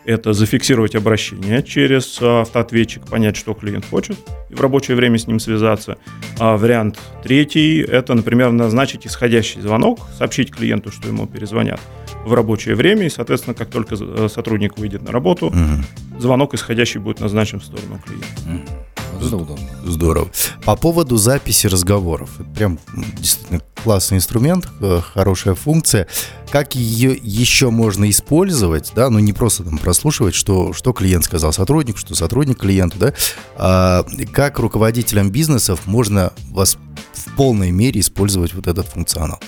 это 0.06 0.34
зафиксировать 0.34 0.96
обращение 0.96 1.62
через 1.63 2.20
а, 2.22 2.42
автоответчик, 2.42 3.06
понять, 3.08 3.36
что 3.36 3.54
клиент 3.54 3.86
хочет, 3.86 4.18
и 4.50 4.56
в 4.56 4.62
рабочее 4.62 4.96
время 4.96 5.18
с 5.18 5.27
ним 5.27 5.39
связаться. 5.39 5.98
А 6.39 6.58
вариант 6.58 7.00
третий, 7.24 7.82
это, 7.82 8.13
например, 8.13 8.51
назначить 8.51 9.06
исходящий 9.06 9.62
звонок, 9.62 10.00
сообщить 10.18 10.51
клиенту, 10.51 10.92
что 10.92 11.08
ему 11.08 11.27
перезвонят 11.27 11.80
в 12.25 12.34
рабочее 12.34 12.75
время, 12.75 13.06
и, 13.06 13.10
соответственно, 13.10 13.54
как 13.54 13.70
только 13.70 13.96
э, 14.00 14.27
сотрудник 14.30 14.77
выйдет 14.77 15.01
на 15.04 15.12
работу, 15.12 15.48
uh-huh. 15.48 16.20
звонок 16.20 16.54
исходящий 16.54 17.00
будет 17.00 17.20
назначен 17.20 17.60
в 17.60 17.63
сторону 17.63 18.00
клиента. 18.06 18.27
Uh-huh. 18.46 18.87
Здорово. 19.22 19.60
Здорово. 19.86 20.30
По 20.66 20.76
поводу 20.76 21.18
записи 21.18 21.68
разговоров. 21.68 22.30
Прям 22.56 22.80
действительно 23.18 23.62
классный 23.84 24.18
инструмент, 24.18 24.68
э, 24.82 25.02
хорошая 25.14 25.56
функция. 25.56 26.08
Как 26.50 26.76
ее 26.76 27.18
еще 27.22 27.70
можно 27.70 28.10
использовать, 28.10 28.92
да, 28.96 29.10
ну 29.10 29.20
не 29.20 29.34
просто 29.34 29.64
там 29.64 29.78
прослушивать, 29.78 30.36
что, 30.36 30.74
что 30.74 30.94
клиент 30.94 31.26
сказал 31.26 31.54
сотруднику, 31.54 31.98
что 31.98 32.16
сотрудник 32.16 32.60
клиенту, 32.60 32.98
да, 33.00 33.14
а 33.56 34.06
как 34.32 34.60
руководителям 34.60 35.30
бизнесов 35.30 35.82
можно 35.86 36.34
вас 36.52 36.78
в 37.14 37.36
полной 37.36 37.72
мере 37.72 38.00
использовать 38.00 38.54
вот 38.54 38.68
этот 38.68 38.88
функционал? 38.88 39.40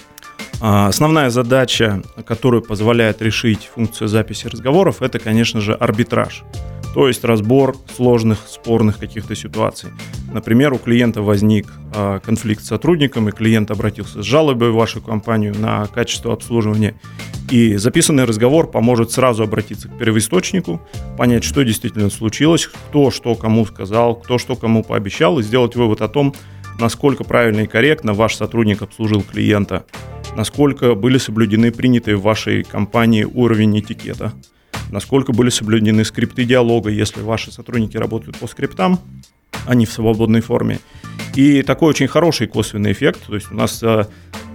А, 0.61 0.87
основная 0.87 1.29
задача, 1.29 2.03
которую 2.25 2.61
позволяет 2.61 3.21
решить 3.21 3.69
функция 3.73 4.07
записи 4.07 4.47
разговоров, 4.47 5.01
это, 5.01 5.19
конечно 5.19 5.61
же, 5.61 5.73
арбитраж 5.73 6.43
то 6.93 7.07
есть 7.07 7.23
разбор 7.23 7.75
сложных, 7.95 8.39
спорных 8.47 8.97
каких-то 8.97 9.35
ситуаций. 9.35 9.91
Например, 10.33 10.73
у 10.73 10.77
клиента 10.77 11.21
возник 11.21 11.67
э, 11.93 12.19
конфликт 12.23 12.63
с 12.63 12.67
сотрудником, 12.67 13.29
и 13.29 13.31
клиент 13.31 13.71
обратился 13.71 14.21
с 14.21 14.25
жалобой 14.25 14.71
в 14.71 14.75
вашу 14.75 15.01
компанию 15.01 15.55
на 15.57 15.85
качество 15.87 16.33
обслуживания. 16.33 16.99
И 17.51 17.77
записанный 17.77 18.25
разговор 18.25 18.69
поможет 18.69 19.11
сразу 19.11 19.43
обратиться 19.43 19.87
к 19.87 19.97
первоисточнику, 19.97 20.81
понять, 21.17 21.43
что 21.43 21.63
действительно 21.63 22.09
случилось, 22.09 22.67
кто 22.67 23.11
что 23.11 23.35
кому 23.35 23.65
сказал, 23.65 24.15
кто 24.15 24.37
что 24.37 24.55
кому 24.55 24.83
пообещал, 24.83 25.39
и 25.39 25.43
сделать 25.43 25.75
вывод 25.75 26.01
о 26.01 26.07
том, 26.07 26.33
насколько 26.79 27.23
правильно 27.23 27.61
и 27.61 27.67
корректно 27.67 28.13
ваш 28.13 28.35
сотрудник 28.35 28.81
обслужил 28.81 29.21
клиента, 29.21 29.85
насколько 30.35 30.95
были 30.95 31.17
соблюдены 31.17 31.71
принятые 31.71 32.17
в 32.17 32.21
вашей 32.21 32.63
компании 32.63 33.23
уровень 33.23 33.79
этикета 33.79 34.33
насколько 34.89 35.31
были 35.33 35.49
соблюдены 35.49 36.03
скрипты 36.05 36.45
диалога, 36.45 36.89
если 36.89 37.21
ваши 37.21 37.51
сотрудники 37.51 37.97
работают 37.97 38.37
по 38.37 38.47
скриптам, 38.47 38.99
а 39.65 39.75
не 39.75 39.85
в 39.85 39.91
свободной 39.91 40.41
форме. 40.41 40.79
И 41.35 41.61
такой 41.61 41.89
очень 41.89 42.07
хороший 42.07 42.47
косвенный 42.47 42.91
эффект. 42.91 43.21
То 43.27 43.35
есть 43.35 43.51
у 43.51 43.55
нас 43.55 43.81
э, 43.83 44.05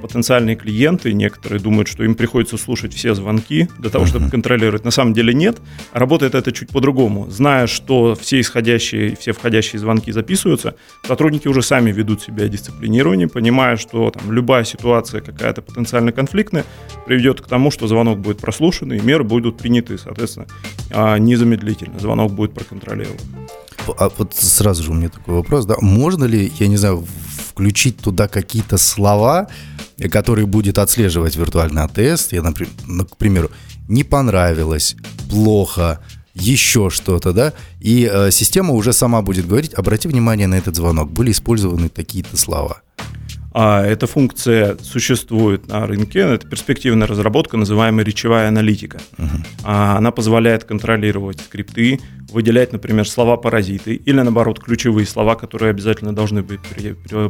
потенциальные 0.05 0.55
клиенты, 0.57 1.15
некоторые 1.15 1.61
думают, 1.61 1.89
что 1.89 2.05
им 2.05 2.15
приходится 2.15 2.59
слушать 2.59 2.93
все 2.93 3.15
звонки 3.15 3.71
для 3.79 3.89
того, 3.89 4.05
чтобы 4.05 4.29
контролировать. 4.29 4.85
На 4.85 4.91
самом 4.91 5.15
деле 5.15 5.33
нет. 5.33 5.63
Работает 5.95 6.35
это 6.35 6.53
чуть 6.53 6.69
по-другому. 6.69 7.31
Зная, 7.31 7.67
что 7.67 8.15
все 8.15 8.39
исходящие, 8.39 9.17
все 9.17 9.33
входящие 9.33 9.81
звонки 9.81 10.13
записываются, 10.13 10.75
сотрудники 11.07 11.49
уже 11.49 11.63
сами 11.63 11.91
ведут 11.91 12.21
себя 12.21 12.49
дисциплинированнее, 12.49 13.29
понимая, 13.29 13.79
что 13.79 14.11
там, 14.11 14.31
любая 14.31 14.65
ситуация 14.65 15.23
какая-то 15.23 15.63
потенциально 15.63 16.13
конфликтная 16.13 16.67
приведет 17.07 17.41
к 17.41 17.47
тому, 17.47 17.71
что 17.71 17.87
звонок 17.87 18.19
будет 18.19 18.39
прослушан 18.39 18.93
и 18.93 19.01
меры 19.01 19.25
будут 19.25 19.57
приняты, 19.57 19.97
соответственно, 19.97 20.47
а, 20.91 21.17
незамедлительно. 21.17 21.99
Звонок 21.99 22.31
будет 22.33 22.53
проконтролирован. 22.53 23.17
А 23.99 24.11
вот 24.19 24.35
сразу 24.35 24.83
же 24.83 24.91
у 24.91 24.95
меня 24.95 25.09
такой 25.09 25.35
вопрос, 25.35 25.65
да, 25.65 25.77
можно 25.81 26.25
ли, 26.25 26.53
я 26.59 26.69
не 26.69 26.77
знаю, 26.77 27.07
включить 27.55 27.99
туда 27.99 28.29
какие-то 28.29 28.79
слова, 28.79 29.49
которые 30.11 30.47
будет 30.47 30.79
отслеживать 30.79 31.37
виртуальный 31.37 31.83
АТС, 31.83 32.33
я, 32.33 32.43
например, 32.43 32.73
ну, 32.87 33.05
к 33.05 33.17
примеру, 33.17 33.51
не 33.89 34.05
понравилось, 34.05 34.97
плохо, 35.31 36.01
еще 36.35 36.91
что-то, 36.91 37.33
да, 37.33 37.53
и 37.81 38.11
э, 38.13 38.31
система 38.31 38.73
уже 38.75 38.93
сама 38.93 39.23
будет 39.23 39.47
говорить, 39.47 39.75
обрати 39.75 40.09
внимание 40.09 40.47
на 40.47 40.57
этот 40.57 40.75
звонок, 40.75 41.11
были 41.11 41.31
использованы 41.31 41.89
такие-то 41.89 42.37
слова. 42.37 42.83
А 43.57 43.85
эта 43.87 44.09
функция 44.09 44.77
существует 44.83 45.69
на 45.69 45.87
рынке. 45.87 46.19
Это 46.19 46.45
перспективная 46.45 47.07
разработка, 47.07 47.57
называемая 47.57 48.05
речевая 48.05 48.49
аналитика. 48.49 48.99
Uh-huh. 49.17 49.97
Она 49.97 50.11
позволяет 50.11 50.65
контролировать 50.65 51.41
скрипты, 51.41 52.01
выделять, 52.33 52.73
например, 52.73 53.09
слова-паразиты 53.09 53.95
или, 53.95 54.21
наоборот, 54.21 54.59
ключевые 54.59 55.07
слова, 55.07 55.37
которые 55.37 55.71
обязательно 55.71 56.13
должны 56.13 56.43
быть 56.43 56.59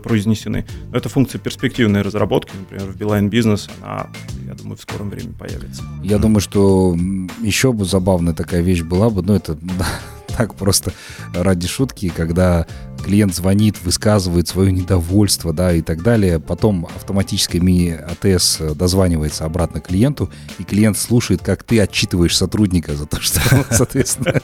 произнесены. 0.02 0.64
Но 0.90 0.96
это 0.96 1.10
функция 1.10 1.38
перспективной 1.38 2.00
разработки, 2.00 2.52
например, 2.58 2.92
в 2.92 2.96
Beeline 2.96 3.28
Business, 3.28 3.70
она, 3.82 4.06
я 4.46 4.54
думаю, 4.54 4.78
в 4.78 4.80
скором 4.80 5.10
времени 5.10 5.34
появится. 5.38 5.82
Я 6.02 6.16
думаю, 6.16 6.40
что 6.40 6.96
еще 7.42 7.74
бы 7.74 7.84
забавная 7.84 8.32
такая 8.32 8.62
вещь 8.62 8.80
была 8.80 9.10
бы, 9.10 9.20
но 9.20 9.36
это 9.36 9.58
так 10.38 10.54
просто 10.54 10.94
ради 11.34 11.68
шутки, 11.68 12.08
когда 12.08 12.66
клиент 13.04 13.34
звонит, 13.34 13.76
высказывает 13.84 14.48
свое 14.48 14.72
недовольство, 14.72 15.52
да, 15.52 15.72
и 15.72 15.82
так 15.82 16.02
далее. 16.02 16.40
Потом 16.40 16.86
автоматическая 16.86 17.60
мини-АТС 17.60 18.60
дозванивается 18.74 19.44
обратно 19.44 19.80
клиенту, 19.80 20.30
и 20.58 20.64
клиент 20.64 20.96
слушает, 20.96 21.42
как 21.42 21.62
ты 21.62 21.80
отчитываешь 21.80 22.36
сотрудника 22.36 22.94
за 22.96 23.06
то, 23.06 23.20
что, 23.20 23.40
соответственно, 23.70 24.40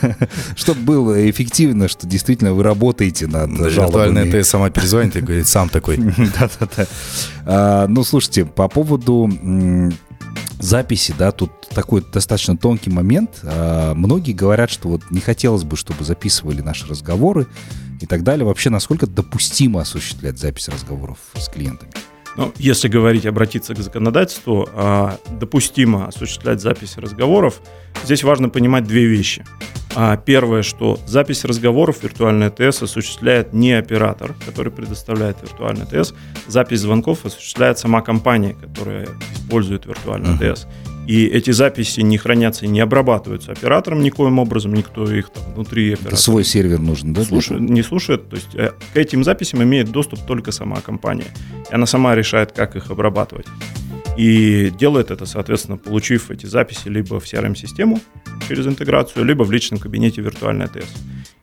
чтобы 0.56 0.80
было 0.80 1.30
эффективно, 1.30 1.88
что 1.88 2.06
действительно 2.06 2.54
вы 2.54 2.62
работаете 2.62 3.26
над 3.26 3.50
жалобами. 3.50 3.70
Виртуальная 3.70 4.40
АТС 4.40 4.48
сама 4.48 4.70
перезвонит 4.70 5.16
и 5.16 5.20
говорит, 5.20 5.48
сам 5.48 5.68
такой. 5.68 5.96
Да-да-да. 6.38 6.86
А, 7.44 7.86
ну, 7.88 8.04
слушайте, 8.04 8.44
по 8.44 8.68
поводу 8.68 9.28
записи, 10.60 11.14
да, 11.18 11.32
тут 11.32 11.50
такой 11.70 12.02
достаточно 12.12 12.56
тонкий 12.56 12.90
момент. 12.90 13.40
А, 13.42 13.94
многие 13.94 14.32
говорят, 14.32 14.70
что 14.70 14.88
вот 14.88 15.10
не 15.10 15.20
хотелось 15.20 15.64
бы, 15.64 15.76
чтобы 15.76 16.04
записывали 16.04 16.60
наши 16.60 16.86
разговоры 16.86 17.46
и 18.00 18.06
так 18.06 18.22
далее. 18.22 18.44
Вообще, 18.44 18.70
насколько 18.70 19.06
допустимо 19.06 19.80
осуществлять 19.80 20.38
запись 20.38 20.68
разговоров 20.68 21.18
с 21.34 21.48
клиентами? 21.48 21.92
Ну, 22.36 22.52
если 22.58 22.88
говорить, 22.88 23.24
обратиться 23.24 23.74
к 23.74 23.78
законодательству, 23.78 24.68
а, 24.74 25.18
допустимо 25.30 26.06
осуществлять 26.06 26.60
запись 26.60 26.98
разговоров, 26.98 27.60
здесь 28.04 28.22
важно 28.24 28.50
понимать 28.50 28.84
две 28.84 29.06
вещи. 29.06 29.44
А, 29.94 30.18
первое, 30.18 30.62
что 30.62 31.00
запись 31.06 31.46
разговоров 31.46 32.02
виртуальный 32.02 32.50
ТС 32.50 32.82
осуществляет 32.82 33.54
не 33.54 33.72
оператор, 33.72 34.34
который 34.44 34.70
предоставляет 34.70 35.38
виртуальный 35.40 35.86
ТС, 35.86 36.12
запись 36.46 36.80
звонков 36.80 37.24
осуществляет 37.24 37.78
сама 37.78 38.02
компания, 38.02 38.54
которая 38.54 39.08
использует 39.34 39.86
виртуальный 39.86 40.36
uh-huh. 40.36 40.54
ТС. 40.54 40.66
И 41.06 41.26
эти 41.26 41.52
записи 41.52 42.00
не 42.00 42.18
хранятся 42.18 42.64
и 42.64 42.68
не 42.68 42.80
обрабатываются 42.80 43.52
оператором 43.52 44.02
никоим 44.02 44.38
образом, 44.38 44.74
никто 44.74 45.10
их 45.10 45.30
там 45.30 45.44
внутри 45.54 45.92
оператора. 45.92 46.16
Свой 46.16 46.44
сервер 46.44 46.80
нужен, 46.80 47.12
да? 47.12 47.22
Слушает, 47.22 47.60
не 47.60 47.82
слушает. 47.82 48.28
То 48.28 48.36
есть 48.36 48.54
э, 48.54 48.72
к 48.92 48.96
этим 48.96 49.22
записям 49.22 49.62
имеет 49.62 49.90
доступ 49.90 50.26
только 50.26 50.50
сама 50.50 50.80
компания. 50.80 51.26
И 51.70 51.74
она 51.74 51.86
сама 51.86 52.14
решает, 52.14 52.52
как 52.52 52.74
их 52.74 52.90
обрабатывать. 52.90 53.46
И 54.16 54.72
делает 54.78 55.10
это, 55.10 55.26
соответственно, 55.26 55.76
получив 55.76 56.30
эти 56.30 56.46
записи 56.46 56.88
либо 56.88 57.20
в 57.20 57.24
CRM-систему 57.24 58.00
через 58.48 58.66
интеграцию, 58.66 59.24
либо 59.24 59.44
в 59.44 59.52
личном 59.52 59.78
кабинете 59.78 60.22
виртуальной 60.22 60.66
АТС. 60.66 60.92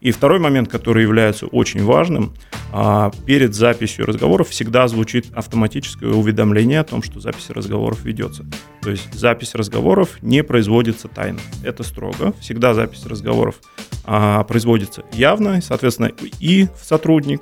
И 0.03 0.11
второй 0.11 0.37
момент, 0.37 0.67
который 0.67 1.01
является 1.01 1.45
очень 1.45 1.81
важным, 1.85 2.33
а, 2.73 3.09
перед 3.25 3.55
записью 3.55 4.05
разговоров 4.05 4.49
всегда 4.49 4.89
звучит 4.89 5.27
автоматическое 5.33 6.11
уведомление 6.11 6.81
о 6.81 6.83
том, 6.83 7.01
что 7.01 7.21
запись 7.21 7.49
разговоров 7.49 8.03
ведется. 8.03 8.45
То 8.81 8.91
есть 8.91 9.13
запись 9.13 9.55
разговоров 9.55 10.21
не 10.21 10.43
производится 10.43 11.07
тайно. 11.07 11.39
Это 11.63 11.83
строго. 11.83 12.33
Всегда 12.41 12.73
запись 12.73 13.05
разговоров 13.05 13.55
а, 14.03 14.43
производится 14.43 15.05
явно, 15.13 15.61
соответственно, 15.61 16.11
и 16.41 16.67
сотрудник, 16.81 17.39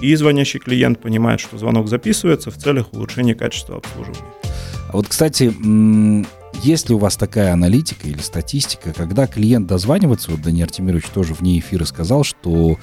и 0.00 0.14
звонящий 0.14 0.60
клиент 0.60 1.00
понимает, 1.00 1.40
что 1.40 1.58
звонок 1.58 1.88
записывается 1.88 2.52
в 2.52 2.56
целях 2.56 2.92
улучшения 2.92 3.34
качества 3.34 3.78
обслуживания. 3.78 4.22
А 4.88 4.92
вот, 4.92 5.08
кстати, 5.08 5.52
есть 6.62 6.88
ли 6.88 6.94
у 6.94 6.98
вас 6.98 7.16
такая 7.16 7.52
аналитика 7.52 8.08
или 8.08 8.18
статистика, 8.18 8.92
когда 8.92 9.26
клиент 9.26 9.66
дозванивается, 9.66 10.30
вот 10.30 10.42
Даниил 10.42 10.64
Артемирович 10.64 11.06
тоже 11.06 11.34
вне 11.34 11.58
эфира 11.58 11.84
сказал, 11.84 12.24
что 12.24 12.78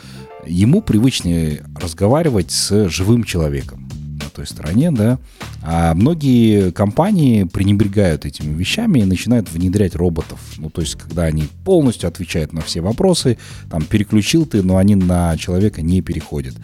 ему 0.45 0.81
привычнее 0.81 1.63
разговаривать 1.75 2.51
с 2.51 2.89
живым 2.89 3.23
человеком 3.23 3.90
той 4.31 4.47
стороне, 4.47 4.91
да, 4.91 5.19
а 5.61 5.93
многие 5.93 6.71
компании 6.71 7.43
пренебрегают 7.43 8.25
этими 8.25 8.55
вещами 8.57 8.99
и 8.99 9.05
начинают 9.05 9.51
внедрять 9.51 9.95
роботов. 9.95 10.39
Ну, 10.57 10.69
то 10.69 10.81
есть, 10.81 10.95
когда 10.95 11.23
они 11.23 11.47
полностью 11.63 12.07
отвечают 12.07 12.53
на 12.53 12.61
все 12.61 12.81
вопросы, 12.81 13.37
там, 13.69 13.83
переключил 13.83 14.45
ты, 14.45 14.63
но 14.63 14.77
они 14.77 14.95
на 14.95 15.37
человека 15.37 15.81
не 15.81 16.01
переходят. 16.01 16.55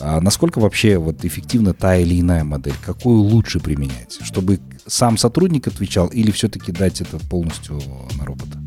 А 0.00 0.20
насколько 0.20 0.60
вообще 0.60 0.96
вот 0.96 1.24
эффективна 1.24 1.74
та 1.74 1.96
или 1.96 2.20
иная 2.20 2.42
модель? 2.44 2.74
Какую 2.84 3.20
лучше 3.20 3.60
применять? 3.60 4.18
Чтобы 4.22 4.58
сам 4.86 5.18
сотрудник 5.18 5.66
отвечал 5.66 6.08
или 6.08 6.30
все-таки 6.30 6.72
дать 6.72 7.00
это 7.00 7.18
полностью 7.18 7.80
на 8.18 8.24
робота? 8.24 8.58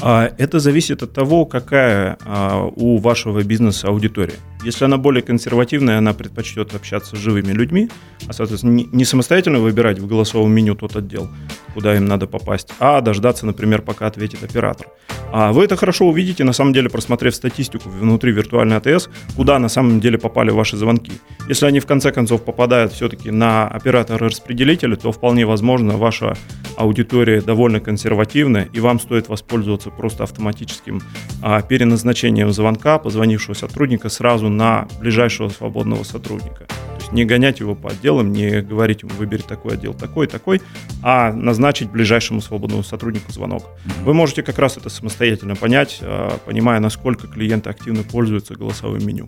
А, 0.00 0.32
это 0.38 0.58
зависит 0.58 1.02
от 1.02 1.12
того, 1.12 1.44
какая 1.44 2.16
а, 2.24 2.64
у 2.64 2.98
вашего 2.98 3.42
бизнеса 3.42 3.88
аудитория. 3.88 4.36
Если 4.62 4.84
она 4.84 4.98
более 4.98 5.22
консервативная, 5.22 5.98
она 5.98 6.12
предпочтет 6.12 6.74
общаться 6.74 7.16
с 7.16 7.18
живыми 7.18 7.52
людьми, 7.52 7.88
а, 8.28 8.32
соответственно, 8.32 8.84
не 8.92 9.04
самостоятельно 9.04 9.58
выбирать 9.58 9.98
в 9.98 10.06
голосовом 10.06 10.52
меню 10.52 10.74
тот 10.74 10.96
отдел, 10.96 11.28
куда 11.72 11.96
им 11.96 12.04
надо 12.04 12.26
попасть, 12.26 12.68
а 12.78 13.00
дождаться, 13.00 13.46
например, 13.46 13.80
пока 13.80 14.06
ответит 14.06 14.44
оператор. 14.44 14.88
А 15.32 15.52
вы 15.52 15.64
это 15.64 15.76
хорошо 15.76 16.08
увидите, 16.08 16.44
на 16.44 16.52
самом 16.52 16.72
деле, 16.72 16.90
просмотрев 16.90 17.34
статистику 17.34 17.88
внутри 17.88 18.32
виртуальной 18.32 18.76
АТС, 18.76 19.08
куда 19.36 19.58
на 19.58 19.68
самом 19.68 20.00
деле 20.00 20.18
попали 20.18 20.50
ваши 20.50 20.76
звонки. 20.76 21.12
Если 21.48 21.66
они 21.66 21.80
в 21.80 21.86
конце 21.86 22.10
концов 22.10 22.44
попадают 22.44 22.92
все-таки 22.92 23.30
на 23.30 23.68
оператора-распределителя, 23.68 24.96
то 24.96 25.12
вполне 25.12 25.46
возможно 25.46 25.96
ваша 25.96 26.36
аудитория 26.76 27.40
довольно 27.40 27.80
консервативная, 27.80 28.68
и 28.72 28.80
вам 28.80 28.98
стоит 28.98 29.28
воспользоваться 29.28 29.90
просто 29.90 30.24
автоматическим 30.24 31.00
а, 31.42 31.62
переназначением 31.62 32.52
звонка 32.52 32.98
позвонившего 32.98 33.54
сотрудника 33.54 34.08
сразу 34.08 34.49
на 34.50 34.86
ближайшего 35.00 35.48
свободного 35.48 36.02
сотрудника. 36.04 36.66
То 36.66 36.96
есть 36.98 37.12
не 37.12 37.24
гонять 37.24 37.60
его 37.60 37.74
по 37.74 37.90
отделам, 37.90 38.32
не 38.32 38.60
говорить 38.60 39.02
ему 39.02 39.12
выбери 39.14 39.42
такой 39.42 39.74
отдел, 39.74 39.94
такой, 39.94 40.26
такой, 40.26 40.60
а 41.02 41.32
назначить 41.32 41.90
ближайшему 41.90 42.40
свободному 42.40 42.82
сотруднику 42.82 43.32
звонок. 43.32 43.64
Вы 44.04 44.14
можете 44.14 44.42
как 44.42 44.58
раз 44.58 44.76
это 44.76 44.90
самостоятельно 44.90 45.56
понять, 45.56 45.98
а, 46.02 46.38
понимая, 46.44 46.80
насколько 46.80 47.26
клиенты 47.26 47.70
активно 47.70 48.02
пользуются 48.02 48.54
голосовым 48.54 49.06
меню. 49.06 49.26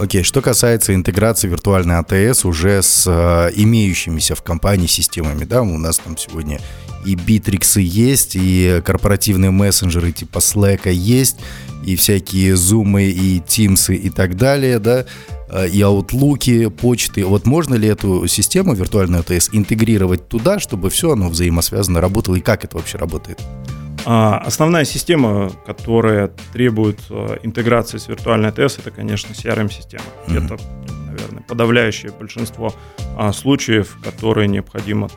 Окей, 0.00 0.24
что 0.24 0.42
касается 0.42 0.92
интеграции 0.92 1.48
виртуальной 1.48 1.98
АТС 1.98 2.44
уже 2.44 2.82
с 2.82 3.04
э, 3.06 3.52
имеющимися 3.54 4.34
в 4.34 4.42
компании 4.42 4.88
системами, 4.88 5.44
да, 5.44 5.62
у 5.62 5.78
нас 5.78 5.98
там 5.98 6.16
сегодня 6.18 6.60
и 7.06 7.14
битриксы 7.14 7.80
есть, 7.80 8.32
и 8.34 8.82
корпоративные 8.84 9.52
мессенджеры 9.52 10.10
типа 10.10 10.38
Slack 10.38 10.90
есть, 10.90 11.36
и 11.86 11.94
всякие 11.94 12.56
зумы, 12.56 13.04
и 13.04 13.40
тимсы 13.46 13.94
и 13.94 14.10
так 14.10 14.36
далее, 14.36 14.80
да, 14.80 15.06
э, 15.48 15.68
и 15.68 15.80
аутлуки, 15.80 16.68
почты. 16.70 17.24
Вот 17.24 17.46
можно 17.46 17.74
ли 17.74 17.86
эту 17.86 18.26
систему 18.26 18.74
виртуальную 18.74 19.20
АТС 19.20 19.50
интегрировать 19.52 20.28
туда, 20.28 20.58
чтобы 20.58 20.90
все 20.90 21.12
оно 21.12 21.28
взаимосвязано 21.28 22.00
работало, 22.00 22.34
и 22.34 22.40
как 22.40 22.64
это 22.64 22.78
вообще 22.78 22.98
работает? 22.98 23.40
А, 24.06 24.38
основная 24.38 24.84
система, 24.84 25.50
которая 25.66 26.30
требует 26.52 27.00
э, 27.08 27.38
интеграции 27.42 27.98
с 27.98 28.08
виртуальной 28.08 28.50
АТС, 28.50 28.78
это, 28.78 28.90
конечно, 28.90 29.32
CRM-система. 29.32 30.04
Mm-hmm. 30.26 30.44
Это, 30.44 30.58
наверное, 31.06 31.42
подавляющее 31.42 32.12
большинство 32.12 32.74
а, 33.16 33.32
случаев, 33.32 33.96
которые 34.04 34.48
необходимо 34.48 35.08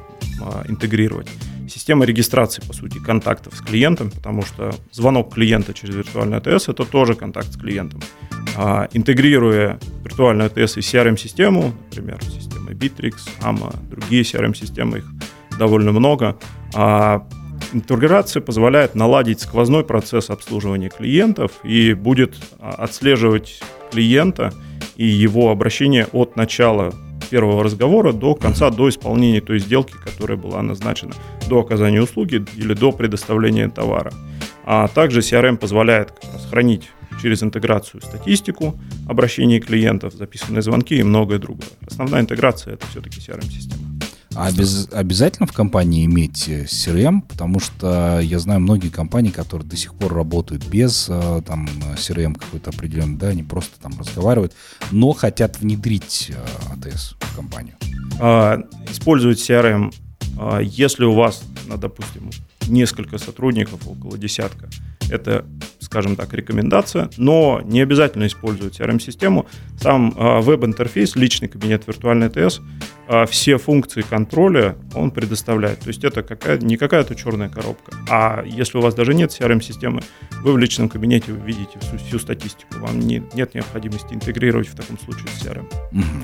а, 0.42 0.64
интегрировать. 0.70 1.28
Система 1.68 2.06
регистрации, 2.06 2.62
по 2.66 2.74
сути, 2.74 2.98
контактов 2.98 3.56
с 3.58 3.62
клиентом, 3.62 4.10
потому 4.10 4.42
что 4.44 4.74
звонок 4.92 5.34
клиента 5.34 5.74
через 5.74 5.96
виртуальный 5.96 6.38
АТС– 6.38 6.68
это 6.70 6.86
тоже 6.86 7.14
контакт 7.14 7.52
с 7.52 7.58
клиентом. 7.58 8.02
Интегрируя 8.94 9.78
виртуальную 10.04 10.48
АТС 10.48 10.78
и 10.78 10.80
CRM-систему, 10.80 11.74
например, 11.90 12.24
системой 12.24 12.74
Bittrex, 12.74 13.16
AMA, 13.42 13.76
другие 13.90 14.24
CRM-системы, 14.24 15.00
их 15.00 15.06
довольно 15.60 15.92
много. 15.92 16.38
Интеграция 17.78 18.42
позволяет 18.42 18.96
наладить 18.96 19.40
сквозной 19.40 19.84
процесс 19.84 20.32
обслуживания 20.32 20.90
клиентов 20.90 21.52
и 21.64 21.94
будет 21.94 22.34
а, 22.58 22.72
отслеживать 22.72 23.60
клиента 23.92 24.52
и 24.96 25.06
его 25.06 25.52
обращение 25.52 26.08
от 26.12 26.36
начала 26.36 26.92
первого 27.30 27.64
разговора 27.64 28.14
до 28.14 28.34
конца, 28.34 28.72
до 28.72 28.90
исполнения 28.90 29.42
той 29.42 29.60
сделки, 29.60 29.94
которая 30.04 30.40
была 30.40 30.60
назначена, 30.64 31.14
до 31.48 31.60
оказания 31.60 32.02
услуги 32.02 32.44
или 32.56 32.74
до 32.74 32.92
предоставления 32.92 33.70
товара. 33.70 34.12
А 34.66 34.88
также 34.88 35.20
CRM 35.20 35.58
позволяет 35.58 36.14
хранить 36.50 36.90
через 37.22 37.44
интеграцию 37.44 38.02
статистику 38.02 38.76
обращений 39.08 39.60
клиентов, 39.60 40.16
записанные 40.16 40.64
звонки 40.64 40.96
и 40.96 41.04
многое 41.04 41.38
другое. 41.38 41.70
Основная 41.86 42.22
интеграция 42.22 42.74
это 42.74 42.88
все-таки 42.88 43.20
CRM-система. 43.20 43.97
А 44.38 44.52
без, 44.52 44.88
обязательно 44.92 45.48
в 45.48 45.54
компании 45.54 46.06
иметь 46.06 46.48
CRM, 46.48 47.22
потому 47.28 47.60
что 47.60 48.20
я 48.20 48.38
знаю 48.40 48.60
многие 48.60 48.90
компании, 48.90 49.32
которые 49.32 49.68
до 49.68 49.76
сих 49.76 49.96
пор 49.96 50.14
работают 50.14 50.66
без 50.68 51.08
э, 51.10 51.42
там 51.46 51.68
CRM 51.98 52.38
какой-то 52.38 52.70
определенный, 52.70 53.18
да, 53.18 53.30
они 53.30 53.44
просто 53.44 53.80
там 53.82 53.94
разговаривают, 53.98 54.54
но 54.92 55.14
хотят 55.14 55.60
внедрить 55.60 56.30
э, 56.30 57.06
в 57.20 57.36
компанию. 57.36 57.76
А, 58.20 58.60
использовать 58.92 59.40
CRM, 59.40 59.92
а, 60.38 60.60
если 60.60 61.06
у 61.06 61.14
вас, 61.14 61.44
допустим, 61.76 62.30
несколько 62.68 63.18
сотрудников, 63.18 63.88
около 63.88 64.18
десятка, 64.18 64.70
это, 65.10 65.46
скажем 65.88 66.18
так, 66.18 66.34
рекомендация, 66.34 67.10
но 67.16 67.62
не 67.64 67.80
обязательно 67.80 68.28
использовать 68.28 68.78
CRM-систему. 68.78 69.48
Сам 69.80 70.14
а, 70.18 70.42
веб-интерфейс, 70.42 71.16
личный 71.16 71.48
кабинет 71.48 71.88
виртуальный 71.88 72.30
ТС 72.30 72.60
а, 73.08 73.26
все 73.26 73.58
функции 73.58 74.02
контроля 74.02 74.76
он 74.94 75.12
предоставляет. 75.12 75.80
То 75.80 75.88
есть 75.88 76.04
это 76.04 76.24
какая, 76.24 76.58
не 76.58 76.76
какая-то 76.76 77.16
черная 77.16 77.48
коробка. 77.48 77.94
А 78.10 78.44
если 78.46 78.78
у 78.78 78.82
вас 78.82 78.96
даже 78.96 79.14
нет 79.14 79.32
CRM-системы, 79.32 80.02
вы 80.44 80.52
в 80.52 80.58
личном 80.58 80.90
кабинете 80.90 81.32
видите 81.32 81.80
всю, 81.80 81.98
всю 81.98 82.20
статистику. 82.20 82.80
Вам 82.80 83.00
не, 83.00 83.24
нет 83.34 83.56
необходимости 83.56 84.14
интегрировать 84.14 84.68
в 84.68 84.76
таком 84.76 85.00
случае 85.00 85.28
с 85.30 85.46
CRM. 85.46 85.66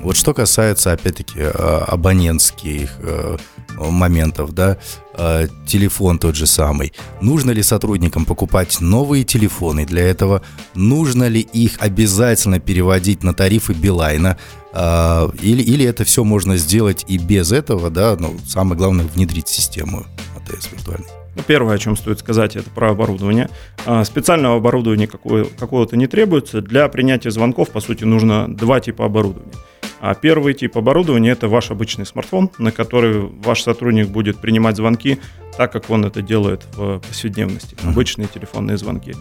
Вот 0.02 0.16
что 0.16 0.34
касается, 0.34 0.92
опять-таки, 0.92 1.40
а, 1.40 1.86
абонентских 1.88 2.98
э, 3.00 3.38
моментов, 3.78 4.52
да, 4.52 4.76
а, 5.14 5.46
телефон 5.66 6.18
тот 6.18 6.34
же 6.34 6.46
самый. 6.46 6.92
Нужно 7.22 7.52
ли 7.52 7.62
сотрудникам 7.62 8.26
покупать 8.26 8.80
новые 8.80 9.24
телефоны 9.24 9.53
для 9.86 10.02
этого? 10.02 10.42
Нужно 10.74 11.28
ли 11.28 11.40
их 11.40 11.76
обязательно 11.78 12.60
переводить 12.60 13.22
на 13.22 13.34
тарифы 13.34 13.72
Билайна? 13.72 14.38
А, 14.72 15.30
или, 15.40 15.62
или 15.62 15.84
это 15.84 16.04
все 16.04 16.24
можно 16.24 16.56
сделать 16.56 17.04
и 17.06 17.18
без 17.18 17.52
этого, 17.52 17.90
да, 17.90 18.16
но 18.18 18.34
самое 18.46 18.76
главное 18.76 19.06
внедрить 19.06 19.48
систему 19.48 20.04
АТС 20.36 20.70
виртуальной. 20.72 21.08
Ну, 21.36 21.42
первое, 21.46 21.74
о 21.74 21.78
чем 21.78 21.96
стоит 21.96 22.18
сказать, 22.18 22.56
это 22.56 22.70
про 22.70 22.90
оборудование. 22.90 23.48
А, 23.86 24.04
специального 24.04 24.56
оборудования 24.56 25.06
какого-то 25.06 25.96
не 25.96 26.06
требуется. 26.06 26.60
Для 26.60 26.88
принятия 26.88 27.30
звонков, 27.30 27.70
по 27.70 27.80
сути, 27.80 28.04
нужно 28.04 28.46
два 28.48 28.80
типа 28.80 29.04
оборудования. 29.04 29.52
А 30.00 30.14
первый 30.14 30.52
тип 30.54 30.76
оборудования– 30.76 31.30
это 31.32 31.48
ваш 31.48 31.70
обычный 31.70 32.04
смартфон, 32.04 32.50
на 32.58 32.72
который 32.72 33.20
ваш 33.20 33.62
сотрудник 33.62 34.08
будет 34.08 34.36
принимать 34.38 34.76
звонки 34.76 35.18
так, 35.56 35.72
как 35.72 35.90
он 35.90 36.04
это 36.04 36.22
делает 36.22 36.66
в 36.76 36.98
повседневности, 37.00 37.76
обычные 37.84 38.28
телефонные 38.28 38.76
звонки. 38.76 39.14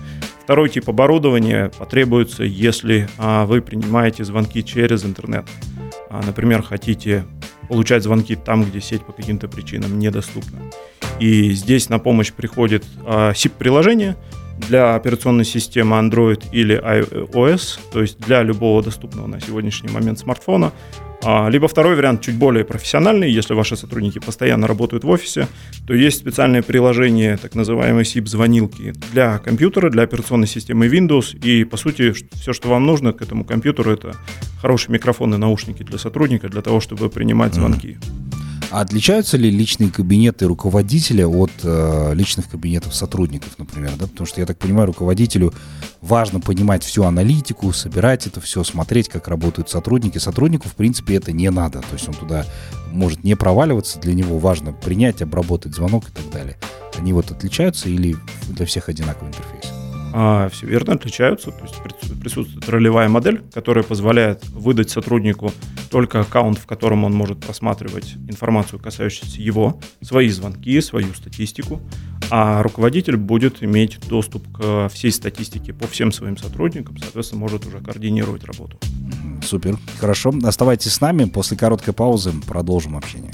Второй 0.44 0.70
тип 0.70 0.90
оборудования 0.90 1.72
потребуется, 1.78 2.44
если 2.44 3.08
а, 3.18 3.46
вы 3.46 3.62
принимаете 3.62 4.24
звонки 4.24 4.64
через 4.64 5.06
интернет. 5.06 5.46
А, 6.10 6.22
например, 6.26 6.62
хотите 6.62 7.26
получать 7.70 8.04
звонки 8.04 8.36
там, 8.36 8.64
где 8.66 8.82
сеть 8.82 9.04
по 9.04 9.14
каким-то 9.14 9.48
причинам 9.48 10.00
недоступна. 10.00 10.60
И 11.20 11.52
здесь 11.52 11.90
на 11.90 12.00
помощь 12.00 12.32
приходит 12.34 12.84
а, 13.06 13.32
SIP-приложение– 13.32 14.16
для 14.58 14.96
операционной 14.96 15.46
системы 15.46 15.98
Android 15.98 16.44
или 16.52 16.80
iOS, 16.80 17.80
то 17.92 18.02
есть 18.02 18.20
для 18.20 18.44
любого 18.44 18.84
доступного 18.84 19.28
на 19.28 19.40
сегодняшний 19.42 19.90
момент 19.90 20.20
смартфона. 20.20 20.72
А, 21.26 21.50
либо 21.50 21.68
второй 21.68 21.96
вариант, 21.96 22.22
чуть 22.22 22.36
более 22.36 22.66
профессиональный, 22.66 23.32
если 23.32 23.54
ваши 23.54 23.78
сотрудники 23.78 24.20
постоянно 24.20 24.68
работают 24.68 25.04
в 25.04 25.10
офисе, 25.10 25.48
то 25.88 25.94
есть 25.94 26.18
специальное 26.18 26.62
приложение, 26.62 27.38
так 27.38 27.56
называемые 27.56 28.04
SIP-звонилки 28.04 28.94
для 29.12 29.40
компьютера, 29.40 29.90
для 29.90 30.04
операционной 30.04 30.48
системы 30.48 30.88
Windows, 30.88 31.38
и 31.38 31.64
по 31.64 31.78
сути 31.78 32.14
все, 32.34 32.54
что 32.54 32.70
вам 32.70 32.86
нужно 32.86 33.14
к 33.14 33.22
этому 33.22 33.46
компьютеру, 33.46 33.92
это 33.92 34.16
хорошие 34.62 34.92
микрофоны, 34.92 35.38
наушники 35.38 35.84
для 35.84 35.98
сотрудника, 35.98 36.50
для 36.50 36.62
того, 36.62 36.82
чтобы 36.82 37.10
принимать 37.10 37.54
звонки. 37.54 37.98
Mm-hmm. 38.00 38.33
А 38.74 38.82
отличаются 38.82 39.38
ли 39.38 39.52
личные 39.52 39.92
кабинеты 39.92 40.48
руководителя 40.48 41.28
от 41.28 41.52
э, 41.62 42.14
личных 42.16 42.50
кабинетов 42.50 42.96
сотрудников, 42.96 43.60
например? 43.60 43.92
Да? 44.00 44.08
Потому 44.08 44.26
что, 44.26 44.42
я 44.42 44.48
так 44.48 44.58
понимаю, 44.58 44.88
руководителю 44.88 45.54
важно 46.02 46.40
понимать 46.40 46.84
всю 46.84 47.04
аналитику, 47.04 47.72
собирать 47.72 48.26
это 48.26 48.42
все, 48.42 48.64
смотреть, 48.64 49.10
как 49.10 49.28
работают 49.28 49.70
сотрудники. 49.70 50.18
Сотруднику, 50.18 50.70
в 50.70 50.74
принципе, 50.74 51.18
это 51.18 51.32
не 51.32 51.52
надо. 51.52 51.82
То 51.82 51.94
есть 51.94 52.08
он 52.08 52.16
туда 52.16 52.48
может 52.92 53.24
не 53.24 53.36
проваливаться, 53.36 54.00
для 54.00 54.16
него 54.16 54.40
важно 54.40 54.74
принять, 54.74 55.22
обработать 55.22 55.76
звонок 55.76 56.10
и 56.10 56.12
так 56.12 56.32
далее. 56.32 56.58
Они 56.98 57.14
вот 57.14 57.30
отличаются 57.30 57.90
или 57.90 58.16
для 58.50 58.66
всех 58.66 58.90
одинаковый 58.90 59.30
интерфейс? 59.30 59.83
А, 60.16 60.48
все 60.50 60.68
верно, 60.68 60.94
отличаются. 60.94 61.52
То 61.52 61.64
есть 61.64 62.22
присутствует 62.22 62.70
ролевая 62.70 63.10
модель, 63.10 63.42
которая 63.52 63.84
позволяет 63.84 64.48
выдать 64.50 64.92
сотруднику 64.92 65.52
только 65.90 66.22
аккаунт, 66.22 66.60
в 66.60 66.68
котором 66.68 67.04
он 67.04 67.14
может 67.14 67.40
просматривать 67.40 68.16
информацию, 68.30 68.80
касающуюся 68.80 69.42
его, 69.42 69.80
свои 70.02 70.30
звонки, 70.30 70.80
свою 70.82 71.14
статистику, 71.16 71.82
а 72.30 72.62
руководитель 72.62 73.18
будет 73.18 73.64
иметь 73.64 74.00
доступ 74.08 74.44
к 74.56 74.90
всей 74.90 75.12
статистике 75.12 75.74
по 75.74 75.88
всем 75.88 76.12
своим 76.12 76.38
сотрудникам, 76.38 76.98
соответственно, 76.98 77.42
может 77.42 77.66
уже 77.66 77.80
координировать 77.80 78.44
работу. 78.44 78.78
Супер, 79.44 79.78
хорошо. 80.00 80.32
Оставайтесь 80.44 80.94
с 80.94 81.02
нами, 81.02 81.26
после 81.26 81.58
короткой 81.58 81.94
паузы 81.94 82.32
продолжим 82.48 82.96
общение. 82.96 83.34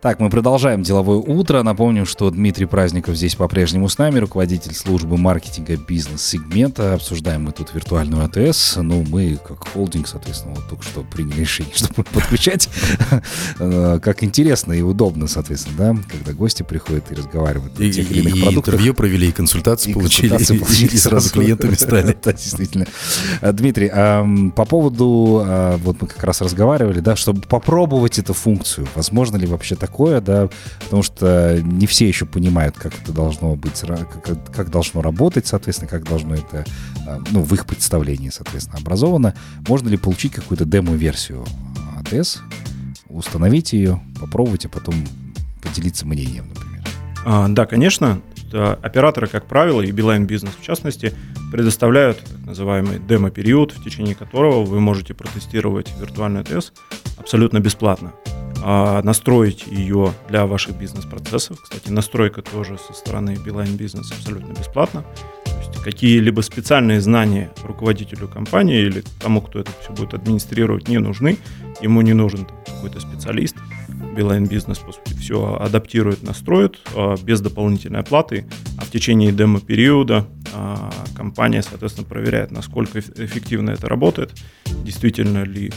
Так, 0.00 0.18
мы 0.18 0.30
продолжаем 0.30 0.82
деловое 0.82 1.18
утро. 1.18 1.62
Напомним, 1.62 2.06
что 2.06 2.30
Дмитрий 2.30 2.64
Праздников 2.64 3.16
здесь 3.16 3.34
по-прежнему 3.34 3.86
с 3.90 3.98
нами, 3.98 4.18
руководитель 4.18 4.74
службы 4.74 5.18
маркетинга 5.18 5.76
бизнес-сегмента. 5.76 6.94
Обсуждаем 6.94 7.44
мы 7.44 7.52
тут 7.52 7.74
виртуальную 7.74 8.24
АТС. 8.24 8.76
Ну, 8.76 9.04
мы, 9.06 9.38
как 9.46 9.68
холдинг, 9.68 10.08
соответственно, 10.08 10.54
вот 10.54 10.66
только 10.70 10.84
что 10.84 11.02
приняли 11.02 11.40
решение, 11.40 11.74
чтобы 11.76 12.04
подключать. 12.04 12.70
Э, 13.58 14.00
как 14.02 14.24
интересно 14.24 14.72
и 14.72 14.80
удобно, 14.80 15.28
соответственно, 15.28 15.76
да, 15.76 16.02
когда 16.10 16.32
гости 16.32 16.62
приходят 16.62 17.12
и 17.12 17.14
разговаривают 17.14 17.74
о 17.74 17.90
тех 17.90 18.10
или 18.10 18.20
иных 18.20 18.42
продуктах. 18.42 18.56
интервью 18.56 18.94
провели, 18.94 19.28
и 19.28 19.32
консультации 19.32 19.92
получили, 19.92 20.34
и 20.94 20.96
сразу 20.96 21.30
клиентами 21.30 21.74
стали. 21.74 22.16
Да, 22.24 22.32
действительно. 22.32 22.86
Э, 23.42 23.52
Дмитрий, 23.52 23.90
по 24.52 24.64
поводу, 24.64 25.44
э, 25.46 25.76
вот 25.82 26.00
мы 26.00 26.08
как 26.08 26.24
раз 26.24 26.40
разговаривали, 26.40 27.00
да, 27.00 27.16
чтобы 27.16 27.42
попробовать 27.42 28.18
эту 28.18 28.32
функцию, 28.32 28.88
возможно 28.94 29.36
ли 29.36 29.46
вообще 29.46 29.76
так 29.76 29.89
такое, 29.90 30.20
да, 30.20 30.48
потому 30.84 31.02
что 31.02 31.60
не 31.62 31.86
все 31.86 32.06
еще 32.06 32.24
понимают, 32.24 32.76
как 32.76 32.94
это 33.02 33.12
должно 33.12 33.56
быть, 33.56 33.80
как, 33.80 34.52
как 34.52 34.70
должно 34.70 35.02
работать, 35.02 35.46
соответственно, 35.46 35.90
как 35.90 36.04
должно 36.04 36.34
это, 36.34 36.64
а, 37.06 37.20
ну, 37.32 37.42
в 37.42 37.52
их 37.52 37.66
представлении, 37.66 38.30
соответственно, 38.30 38.78
образовано. 38.78 39.34
Можно 39.68 39.88
ли 39.88 39.96
получить 39.96 40.32
какую-то 40.32 40.64
демо-версию 40.64 41.44
АТС, 41.98 42.38
установить 43.08 43.72
ее, 43.72 44.00
попробовать, 44.20 44.64
а 44.66 44.68
потом 44.68 44.94
поделиться 45.60 46.06
мнением, 46.06 46.48
например? 46.48 46.84
А, 47.26 47.48
да, 47.48 47.66
конечно. 47.66 48.20
Операторы, 48.52 49.28
как 49.28 49.46
правило, 49.46 49.80
и 49.80 49.92
Beeline 49.92 50.26
Business 50.26 50.52
в 50.60 50.64
частности, 50.64 51.14
предоставляют 51.52 52.18
так 52.18 52.46
называемый 52.46 52.98
демо-период, 52.98 53.72
в 53.72 53.84
течение 53.84 54.14
которого 54.14 54.64
вы 54.64 54.80
можете 54.80 55.14
протестировать 55.14 55.92
виртуальный 56.00 56.40
АТС 56.40 56.72
абсолютно 57.16 57.60
бесплатно. 57.60 58.12
А, 58.62 59.02
настроить 59.02 59.66
ее 59.66 60.12
для 60.28 60.46
ваших 60.46 60.76
бизнес-процессов. 60.76 61.60
Кстати, 61.62 61.90
настройка 61.90 62.42
тоже 62.42 62.78
со 62.78 62.92
стороны 62.92 63.30
Beeline 63.30 63.76
Business 63.76 64.12
абсолютно 64.12 64.52
бесплатна. 64.52 65.04
То 65.44 65.58
есть 65.58 65.82
какие-либо 65.82 66.40
специальные 66.42 67.00
знания 67.00 67.50
руководителю 67.64 68.28
компании 68.28 68.80
или 68.80 69.02
тому, 69.18 69.40
кто 69.40 69.60
это 69.60 69.70
все 69.80 69.92
будет 69.92 70.14
администрировать, 70.14 70.88
не 70.88 70.98
нужны. 70.98 71.38
Ему 71.80 72.02
не 72.02 72.12
нужен 72.12 72.46
какой-то 72.66 73.00
специалист. 73.00 73.56
Beeline 73.88 74.48
Business, 74.48 74.84
по 74.84 74.92
сути, 74.92 75.14
все 75.18 75.54
адаптирует, 75.58 76.22
настроит 76.22 76.78
а, 76.94 77.14
без 77.22 77.40
дополнительной 77.40 78.00
оплаты. 78.00 78.46
А 78.76 78.82
в 78.82 78.90
течение 78.90 79.32
демо-периода 79.32 80.26
а, 80.52 80.92
компания, 81.16 81.62
соответственно, 81.62 82.06
проверяет, 82.06 82.50
насколько 82.50 82.98
эффективно 82.98 83.70
это 83.70 83.88
работает, 83.88 84.32
действительно 84.84 85.44
ли 85.44 85.72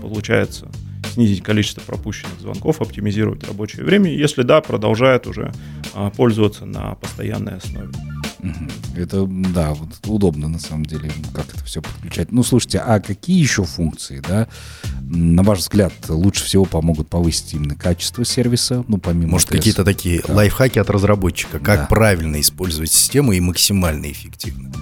получается 0.00 0.68
снизить 1.18 1.42
количество 1.42 1.80
пропущенных 1.80 2.38
звонков, 2.40 2.80
оптимизировать 2.80 3.42
рабочее 3.44 3.84
время. 3.84 4.08
Если 4.08 4.42
да, 4.42 4.60
продолжает 4.60 5.26
уже 5.26 5.52
а, 5.92 6.10
пользоваться 6.10 6.64
на 6.64 6.94
постоянной 6.94 7.56
основе. 7.56 7.88
Это, 8.96 9.26
да, 9.26 9.74
вот 9.74 9.88
удобно 10.06 10.48
на 10.48 10.60
самом 10.60 10.86
деле, 10.86 11.10
как 11.34 11.52
это 11.52 11.64
все 11.64 11.82
подключать. 11.82 12.30
Ну, 12.30 12.44
слушайте, 12.44 12.78
а 12.78 13.00
какие 13.00 13.36
еще 13.36 13.64
функции, 13.64 14.22
да, 14.28 14.46
на 15.02 15.42
ваш 15.42 15.58
взгляд, 15.58 15.92
лучше 16.08 16.44
всего 16.44 16.64
помогут 16.66 17.08
повысить 17.08 17.52
именно 17.52 17.74
качество 17.74 18.24
сервиса, 18.24 18.84
ну, 18.86 18.98
помимо 18.98 19.32
Может, 19.32 19.48
какие-то 19.48 19.84
такие 19.84 20.22
да. 20.24 20.34
лайфхаки 20.34 20.78
от 20.78 20.88
разработчика, 20.88 21.58
как 21.58 21.80
да. 21.80 21.86
правильно 21.86 22.40
использовать 22.40 22.92
систему 22.92 23.32
и 23.32 23.40
максимально 23.40 24.08
эффективно? 24.08 24.72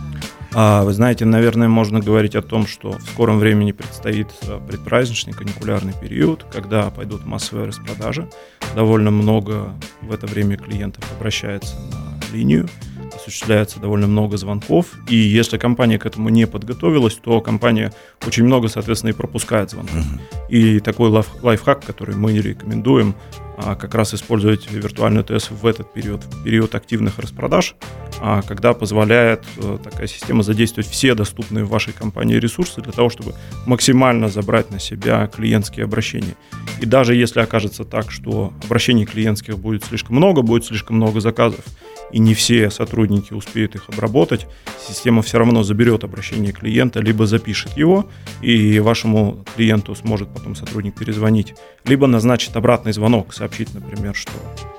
А, 0.59 0.85
вы 0.85 0.95
знаете, 0.95 1.27
наверное, 1.27 1.69
можно 1.69 2.01
говорить 2.01 2.35
о 2.35 2.40
том, 2.40 2.66
что 2.66 2.92
в 2.92 3.03
скором 3.03 3.38
времени 3.38 3.73
предстоит 3.73 4.29
а, 4.49 4.59
предпраздничный 4.59 5.35
каникулярный 5.35 5.92
период, 5.92 6.47
когда 6.51 6.88
пойдут 6.88 7.27
массовые 7.27 7.66
распродажи. 7.66 8.27
Довольно 8.75 9.11
много 9.11 9.75
в 10.01 10.11
это 10.11 10.27
время 10.27 10.57
клиентов 10.57 11.05
обращается 11.14 11.77
на 11.92 12.35
линию, 12.35 12.71
осуществляется 13.14 13.81
довольно 13.81 14.07
много 14.07 14.38
звонков, 14.38 14.87
и 15.11 15.16
если 15.16 15.59
компания 15.59 15.99
к 15.99 16.07
этому 16.07 16.31
не 16.31 16.47
подготовилась, 16.47 17.16
то 17.16 17.42
компания 17.42 17.92
очень 18.27 18.45
много, 18.45 18.69
соответственно, 18.69 19.11
и 19.11 19.14
пропускает 19.14 19.71
звонков. 19.71 20.07
И 20.49 20.81
такой 20.81 21.11
лайф 21.11 21.29
лайфхак, 21.42 21.85
который 21.85 22.16
мы 22.16 22.33
рекомендуем, 22.33 23.14
а, 23.35 23.46
как 23.57 23.95
раз 23.95 24.14
использовать 24.14 24.71
виртуальную 24.71 25.25
ТС 25.25 25.51
в 25.51 25.66
этот 25.66 25.92
период, 25.92 26.25
в 26.25 26.45
период 26.45 26.75
активных 26.75 27.19
распродаж, 27.19 27.75
а, 28.21 28.42
когда 28.42 28.73
позволяет 28.73 29.45
э, 29.57 29.79
такая 29.83 30.07
система 30.07 30.42
задействовать 30.42 30.88
все 30.88 31.14
доступные 31.14 31.64
в 31.64 31.69
вашей 31.69 31.92
компании 31.92 32.37
ресурсы 32.37 32.81
для 32.81 32.92
того, 32.92 33.09
чтобы 33.09 33.35
максимально 33.66 34.29
забрать 34.29 34.71
на 34.71 34.79
себя 34.79 35.27
клиентские 35.27 35.85
обращения. 35.85 36.37
И 36.81 36.87
даже 36.87 37.14
если 37.14 37.40
окажется 37.40 37.85
так, 37.85 38.11
что 38.11 38.53
обращений 38.64 39.07
клиентских 39.07 39.59
будет 39.59 39.85
слишком 39.85 40.16
много, 40.16 40.42
будет 40.42 40.64
слишком 40.64 40.97
много 40.97 41.21
заказов, 41.21 41.64
и 42.12 42.19
не 42.19 42.35
все 42.35 42.71
сотрудники 42.71 43.33
успеют 43.33 43.75
их 43.75 43.88
обработать, 43.88 44.47
система 44.87 45.23
все 45.23 45.38
равно 45.38 45.62
заберет 45.62 46.05
обращение 46.05 46.53
клиента, 46.53 47.01
либо 47.01 47.27
запишет 47.27 47.77
его, 47.77 48.09
и 48.42 48.79
вашему 48.81 49.45
клиенту 49.57 49.95
сможет 49.95 50.29
потом 50.29 50.55
сотрудник 50.55 50.95
перезвонить, 50.95 51.55
либо 51.85 52.07
назначит 52.07 52.57
обратный 52.57 52.92
звонок, 52.92 53.35
сообщить, 53.35 53.73
например, 53.75 54.14
что 54.14 54.33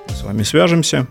мы 0.08 0.14
с 0.14 0.22
вами 0.22 0.42
свяжемся, 0.42 1.06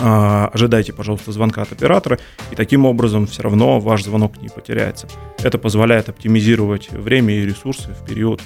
а, 0.00 0.48
ожидайте, 0.52 0.92
пожалуйста, 0.92 1.32
звонка 1.32 1.62
от 1.62 1.72
оператора, 1.72 2.18
и 2.52 2.54
таким 2.54 2.86
образом 2.86 3.26
все 3.26 3.42
равно 3.42 3.80
ваш 3.80 4.04
звонок 4.04 4.40
не 4.40 4.48
потеряется. 4.48 5.08
Это 5.42 5.58
позволяет 5.58 6.08
оптимизировать 6.08 6.90
время 6.90 7.34
и 7.34 7.44
ресурсы 7.44 7.90
в 7.90 8.04
период 8.04 8.40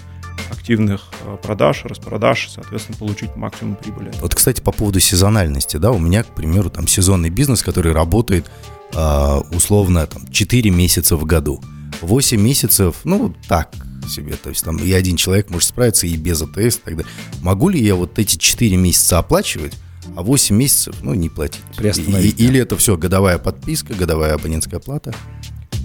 активных 0.51 1.09
а, 1.25 1.37
продаж, 1.37 1.85
распродаж, 1.85 2.49
соответственно, 2.51 2.99
получить 2.99 3.35
максимум 3.37 3.77
прибыли. 3.77 4.13
Вот, 4.21 4.35
кстати, 4.35 4.61
по 4.61 4.73
поводу 4.73 5.01
сезональности, 5.01 5.77
да, 5.77 5.91
у 5.91 5.99
меня, 5.99 6.23
к 6.23 6.35
примеру, 6.35 6.71
там 6.71 6.87
сезонный 6.87 7.31
бизнес, 7.31 7.63
который 7.63 7.93
работает 7.93 8.51
а, 8.95 9.41
условно 9.53 10.07
там 10.07 10.27
4 10.31 10.71
месяца 10.71 11.17
в 11.17 11.25
году. 11.25 11.63
8 12.01 12.41
месяцев, 12.41 12.97
ну, 13.05 13.35
так 13.49 13.73
себе, 14.09 14.35
то 14.35 14.51
есть 14.51 14.65
там 14.65 14.79
и 14.79 14.93
один 14.93 15.17
человек 15.17 15.51
может 15.51 15.69
справиться 15.69 16.07
и 16.07 16.17
без 16.17 16.43
АТС 16.43 16.77
и 16.77 16.81
так 16.85 16.97
далее. 16.97 17.13
Могу 17.41 17.69
ли 17.69 17.83
я 17.83 17.95
вот 17.95 18.19
эти 18.19 18.37
4 18.37 18.77
месяца 18.77 19.19
оплачивать, 19.19 19.75
а 20.17 20.23
8 20.23 20.57
месяцев, 20.57 20.97
ну, 21.03 21.15
не 21.15 21.29
платить. 21.29 21.63
И, 21.81 22.29
или 22.31 22.61
это 22.61 22.77
все 22.77 22.97
годовая 22.97 23.39
подписка, 23.39 23.95
годовая 23.95 24.35
абонентская 24.35 24.81
плата? 24.81 25.15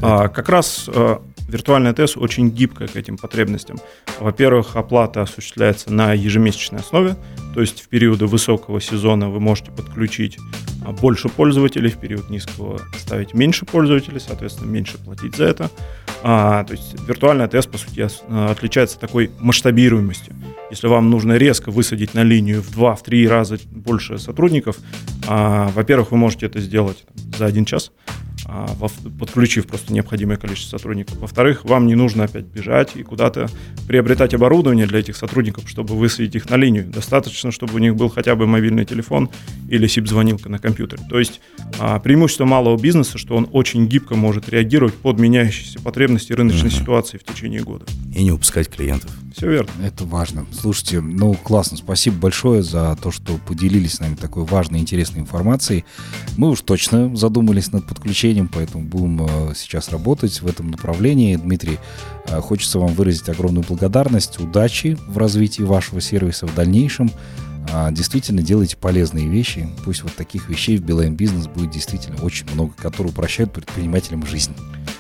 А, 0.02 0.28
как 0.28 0.50
раз 0.50 0.90
а, 0.94 1.22
виртуальная 1.48 1.94
ТС 1.94 2.18
очень 2.18 2.50
гибкая 2.50 2.88
к 2.88 2.96
этим 2.96 3.18
потребностям. 3.18 3.78
Во-первых, 4.20 4.76
оплата 4.76 5.22
осуществляется 5.22 5.92
на 5.92 6.14
ежемесячной 6.14 6.80
основе, 6.80 7.16
то 7.54 7.62
есть 7.62 7.82
в 7.82 7.88
периоды 7.88 8.26
высокого 8.26 8.82
сезона 8.82 9.30
вы 9.30 9.40
можете 9.40 9.72
подключить 9.72 10.38
а, 10.86 10.92
больше 10.92 11.30
пользователей, 11.30 11.90
в 11.90 11.98
период 11.98 12.30
низкого 12.30 12.82
ставить 12.98 13.34
меньше 13.34 13.66
пользователей, 13.66 14.20
соответственно, 14.20 14.70
меньше 14.70 14.98
платить 14.98 15.36
за 15.36 15.46
это. 15.46 15.72
А, 16.24 16.64
то 16.64 16.74
есть 16.74 16.96
виртуальная 17.08 17.48
ТС, 17.48 17.68
по 17.68 17.78
сути, 17.78 18.08
отличается 18.30 19.00
такой 19.00 19.32
масштабируемостью. 19.40 20.36
Если 20.70 20.88
вам 20.88 21.10
нужно 21.10 21.38
резко 21.38 21.72
высадить 21.72 22.14
на 22.14 22.24
линию 22.24 22.62
в 22.62 22.78
2-3 22.78 23.28
раза 23.28 23.58
больше 23.72 24.18
сотрудников, 24.18 24.78
а, 25.28 25.70
во-первых, 25.74 26.12
вы 26.12 26.18
можете 26.18 26.46
это 26.46 26.60
сделать 26.60 27.06
за 27.38 27.46
один 27.46 27.66
час, 27.66 27.92
подключив 29.20 29.68
просто 29.68 29.94
необходимое 29.94 30.38
количество 30.38 30.78
сотрудников. 30.78 31.18
Во-вторых, 31.18 31.66
вам 31.66 31.88
не 31.88 31.96
нужно 31.96 32.26
опять 32.26 32.46
бежать 32.46 32.92
и 32.96 33.04
куда-то 33.04 33.50
приобретать 33.88 34.34
оборудование 34.34 34.86
для 34.86 35.00
этих 35.00 35.16
сотрудников, 35.16 35.68
чтобы 35.68 35.96
высадить 35.96 36.36
их 36.36 36.50
на 36.50 36.56
линию. 36.56 36.86
Достаточно, 36.86 37.52
чтобы 37.52 37.76
у 37.76 37.78
них 37.80 37.96
был 37.96 38.10
хотя 38.10 38.36
бы 38.36 38.48
мобильный 38.48 38.86
телефон 38.86 39.30
или 39.70 39.88
SIP-звонилка 39.88 40.50
на 40.50 40.60
компьютере. 40.60 41.04
То 41.10 41.20
есть 41.20 41.42
а, 41.80 42.00
преимущество 42.00 42.46
малого 42.46 42.80
бизнеса, 42.80 43.18
что 43.18 43.36
он 43.36 43.48
очень 43.52 43.88
гибко 43.88 44.16
может 44.16 44.50
реагировать 44.50 44.94
под 44.94 45.20
меняющиеся 45.20 45.80
потребности 45.82 46.34
рыночной 46.34 46.70
uh-huh. 46.70 46.80
ситуации 46.80 47.18
в 47.18 47.24
течение 47.24 47.62
года. 47.62 47.86
И 48.16 48.24
не 48.24 48.32
упускать 48.32 48.70
клиентов. 48.70 49.12
Все 49.36 49.50
верно. 49.50 49.72
Это 49.84 50.06
важно. 50.06 50.46
Слушайте, 50.52 51.02
ну 51.02 51.34
классно, 51.34 51.78
спасибо 51.78 52.18
большое 52.18 52.64
за 52.64 52.98
то, 53.02 53.12
что 53.12 53.38
поделились 53.48 53.96
с 53.96 54.00
нами 54.00 54.16
такой 54.16 54.46
важной, 54.46 54.80
интересной 54.80 55.22
информацией. 55.22 55.86
Мы 56.38 56.50
уж 56.50 56.62
точно 56.62 57.16
задумались 57.16 57.72
над 57.72 57.88
подключением 57.88 58.27
направлением, 58.28 58.50
поэтому 58.54 58.84
будем 58.84 59.26
э, 59.26 59.54
сейчас 59.56 59.90
работать 59.90 60.42
в 60.42 60.48
этом 60.48 60.72
направлении. 60.72 61.36
Дмитрий, 61.36 61.78
э, 62.28 62.40
хочется 62.42 62.80
вам 62.80 62.94
выразить 62.94 63.30
огромную 63.30 63.66
благодарность, 63.68 64.40
удачи 64.40 64.98
в 65.08 65.18
развитии 65.18 65.64
вашего 65.64 66.02
сервиса 66.02 66.48
в 66.48 66.56
дальнейшем. 66.56 67.10
А, 67.74 67.92
действительно 67.92 68.42
делайте 68.42 68.78
полезные 68.78 69.28
вещи. 69.28 69.68
Пусть 69.84 70.04
вот 70.04 70.14
таких 70.14 70.50
вещей 70.50 70.78
в 70.78 70.84
Билайн 70.84 71.16
Бизнес 71.16 71.48
будет 71.48 71.72
действительно 71.72 72.22
очень 72.22 72.46
много, 72.54 72.74
которые 72.74 73.12
упрощают 73.12 73.52
предпринимателям 73.52 74.26
жизнь. 74.26 74.54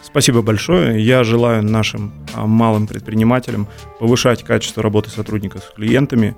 Спасибо 0.04 0.42
большое. 0.42 1.04
Я 1.04 1.24
желаю 1.24 1.64
нашим 1.64 2.14
а, 2.34 2.46
малым 2.46 2.88
предпринимателям 2.88 3.68
повышать 4.00 4.44
качество 4.44 4.84
работы 4.84 5.10
сотрудников 5.10 5.64
с 5.64 5.76
клиентами, 5.76 6.36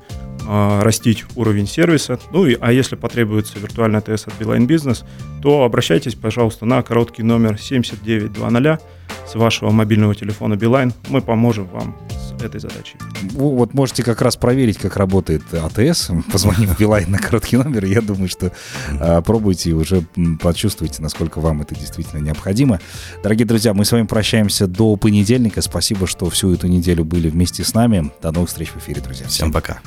растить 0.48 1.26
уровень 1.36 1.68
сервиса. 1.68 2.20
Ну 2.32 2.46
и, 2.46 2.58
а 2.60 2.72
если 2.72 2.96
потребуется 2.96 3.60
виртуальный 3.60 4.02
ТС 4.02 4.28
от 4.28 4.34
Beeline 4.40 4.68
Business, 4.68 5.06
то 5.42 5.64
обращайтесь, 5.64 6.16
пожалуйста, 6.16 6.66
на 6.66 6.82
короткий 6.82 7.24
номер 7.24 7.60
7920 7.60 8.82
с 9.28 9.36
вашего 9.36 9.72
мобильного 9.72 10.16
телефона 10.16 10.56
Beeline. 10.56 10.94
Мы 11.10 11.22
поможем 11.22 11.68
вам 11.68 11.96
с 12.10 12.42
этой 12.42 12.60
задачей. 12.60 12.96
Вот 13.34 13.74
можете 13.74 14.04
как 14.04 14.22
раз 14.22 14.36
проверить, 14.36 14.78
как 14.78 14.98
работает 14.98 15.44
АТС, 15.54 16.12
позвонив 16.32 16.80
Beeline 16.80 17.10
на 17.10 17.20
короткий 17.20 17.58
номер. 17.58 17.86
Я 17.86 18.02
думаю, 18.02 18.30
что 18.30 18.52
а, 19.00 19.22
пробуйте 19.22 19.72
и 19.72 19.74
уже 19.74 20.04
почувствуйте, 20.42 21.02
насколько 21.02 21.40
вам 21.40 21.62
это 21.62 21.76
действительно 21.76 22.20
необходимо. 22.20 22.80
Дорогие 23.24 23.46
друзья, 23.46 23.74
мы 23.74 23.86
с 23.86 23.92
вами 23.92 24.06
прощаемся 24.06 24.68
до 24.68 24.96
понедельника. 24.96 25.62
Спасибо, 25.62 26.08
что 26.08 26.30
всю 26.30 26.54
эту 26.54 26.68
неделю 26.68 27.04
были 27.06 27.30
вместе 27.30 27.64
с 27.64 27.74
нами. 27.74 28.12
До 28.22 28.32
новых 28.32 28.50
встреч 28.50 28.70
в 28.70 28.78
эфире, 28.78 29.02
друзья. 29.02 29.28
Всем 29.28 29.52
пока. 29.52 29.80